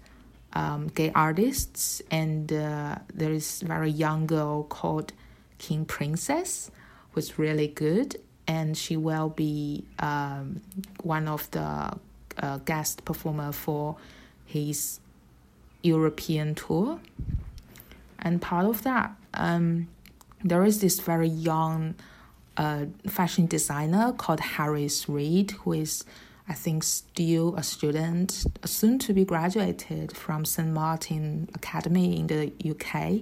um, 0.53 0.89
gay 0.89 1.13
artists. 1.15 2.03
And 2.11 2.53
uh, 2.53 2.97
there 3.15 3.33
is 3.33 3.61
very 3.63 3.91
young 3.91 4.27
girl 4.27 4.65
called 4.65 5.13
King 5.59 5.85
Princess, 5.85 6.71
who's 7.13 7.39
really 7.39 7.69
good. 7.69 8.17
And 8.47 8.77
she 8.77 8.97
will 8.97 9.29
be 9.29 9.85
um, 9.99 10.61
one 11.03 11.29
of 11.29 11.51
the 11.53 11.93
uh, 12.39 12.59
guest 12.65 13.05
performer 13.05 13.53
for 13.53 13.97
his 14.45 15.01
European 15.83 16.55
tour. 16.55 17.01
And 18.19 18.43
part 18.43 18.67
of 18.67 18.83
that, 18.83 19.13
um, 19.35 19.89
there 20.43 20.65
is 20.65 20.81
this 20.81 21.01
very 21.01 21.29
young 21.29 21.95
uh, 22.57 22.87
fashion 23.07 23.47
designer 23.47 24.13
called 24.13 24.41
Harris 24.41 25.09
Reed, 25.09 25.53
who 25.53 25.73
is, 25.73 26.05
I 26.49 26.55
think, 26.55 26.83
still 26.83 27.55
a 27.57 27.63
student, 27.63 28.45
soon 28.65 28.99
to 29.01 29.13
be 29.13 29.25
graduated 29.25 30.17
from 30.17 30.45
St. 30.45 30.69
Martin 30.69 31.49
Academy 31.55 32.19
in 32.19 32.27
the 32.27 32.53
UK. 32.69 33.21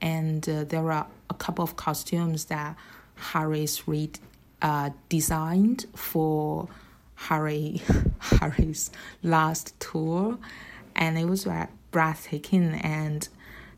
And 0.00 0.46
uh, 0.48 0.64
there 0.64 0.90
are 0.90 1.06
a 1.32 1.34
couple 1.34 1.64
of 1.64 1.76
costumes 1.76 2.44
that 2.46 2.76
Harris 3.16 3.88
Reed 3.88 4.18
uh, 4.60 4.90
designed 5.08 5.86
for 5.94 6.68
Harry 7.14 7.82
Harry's 8.18 8.90
last 9.22 9.78
tour, 9.80 10.38
and 10.94 11.18
it 11.18 11.26
was 11.26 11.46
breathtaking 11.90 12.74
and 12.74 13.28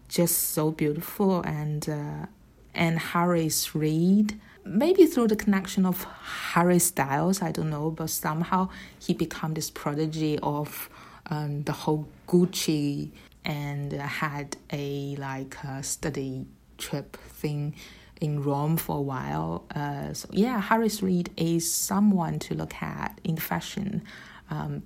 just 0.09 0.37
so 0.55 0.71
beautiful 0.71 1.43
and 1.43 1.89
uh, 1.89 2.27
and 2.75 2.99
Harris 2.99 3.75
Reed. 3.75 4.39
Maybe 4.67 5.05
through 5.07 5.29
the 5.29 5.37
connection 5.37 5.85
of 5.85 6.05
Harry 6.53 6.79
Styles, 6.79 7.43
I 7.43 7.53
don't 7.53 7.69
know, 7.69 7.91
but 7.91 8.09
somehow 8.09 8.71
he 8.99 9.13
became 9.13 9.53
this 9.53 9.71
prodigy 9.71 10.39
of 10.43 10.89
um, 11.29 11.65
the 11.65 11.73
whole 11.73 12.09
Gucci 12.27 13.11
and 13.45 13.93
had 13.93 14.57
a 14.73 15.17
like 15.17 15.57
study 15.83 16.47
trip 16.79 17.17
thing 17.17 17.75
in 18.21 18.43
Rome 18.43 18.77
for 18.77 18.99
a 18.99 19.03
while. 19.03 19.65
Uh, 19.75 20.13
so 20.13 20.29
yeah, 20.33 20.61
Harris 20.61 21.03
Reed 21.03 21.31
is 21.37 21.73
someone 21.73 22.39
to 22.41 22.55
look 22.55 22.75
at 22.83 23.21
in 23.25 23.37
fashion. 23.37 24.03
Um, 24.51 24.83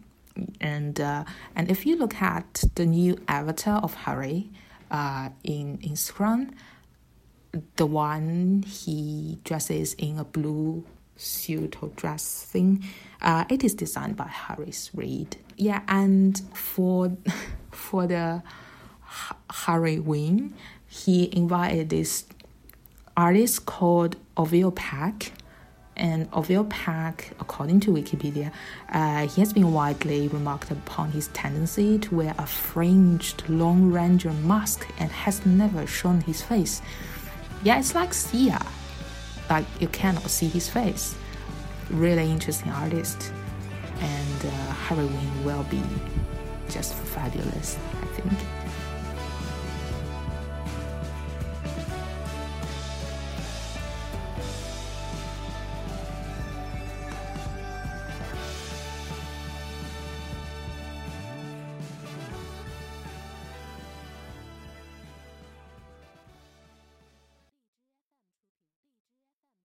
and 0.61 1.01
uh, 1.01 1.25
and 1.57 1.71
if 1.71 1.85
you 1.85 1.97
look 1.97 2.17
at 2.23 2.65
the 2.75 2.87
new 2.87 3.19
avatar 3.27 3.81
of 3.81 3.95
Harry 3.95 4.51
uh, 4.91 5.31
in 5.43 5.79
Instagram, 5.79 6.53
the 7.77 7.87
one 7.87 8.63
he 8.67 9.39
dresses 9.45 9.95
in 9.95 10.19
a 10.19 10.25
blue 10.25 10.85
suit 11.17 11.83
or 11.83 11.89
dress 11.91 12.45
thing. 12.45 12.85
Uh, 13.21 13.45
it 13.51 13.65
is 13.65 13.75
designed 13.75 14.17
by 14.17 14.29
Harris 14.29 14.91
Reed. 14.95 15.37
Yeah, 15.57 15.83
and 15.89 16.41
for 16.55 17.17
for 17.73 18.07
the 18.07 18.43
Harryween, 19.51 20.53
he 20.87 21.35
invited 21.37 21.91
this 21.91 22.25
artist 23.17 23.67
called 23.67 24.17
Orville 24.37 24.73
Peck. 24.73 25.33
And 25.97 26.29
Orville 26.33 26.65
Peck, 26.67 27.33
according 27.41 27.81
to 27.81 27.91
Wikipedia, 27.91 28.53
uh, 28.93 29.27
he 29.27 29.41
has 29.41 29.53
been 29.53 29.73
widely 29.73 30.29
remarked 30.29 30.71
upon 30.71 31.11
his 31.11 31.27
tendency 31.29 31.99
to 31.99 32.15
wear 32.15 32.35
a 32.39 32.47
fringed 32.47 33.43
Lone 33.49 33.91
Ranger 33.91 34.33
mask 34.33 34.87
and 35.01 35.11
has 35.11 35.45
never 35.45 35.89
shown 35.89 36.21
his 36.21 36.41
face. 36.41 36.83
Yeah, 37.65 37.81
it's 37.81 37.97
like 37.97 38.15
Sia. 38.15 38.65
Like 39.51 39.67
you 39.81 39.89
cannot 39.89 40.31
see 40.31 40.47
his 40.47 40.69
face. 40.69 41.17
Really 41.91 42.31
interesting 42.31 42.71
artist. 42.71 43.33
And 43.99 44.47
uh, 44.47 44.75
Harryween 44.87 45.45
will 45.45 45.65
be 45.65 45.83
just 46.71 46.95
fabulous, 46.95 47.77
I 48.03 48.07
think. 48.07 48.58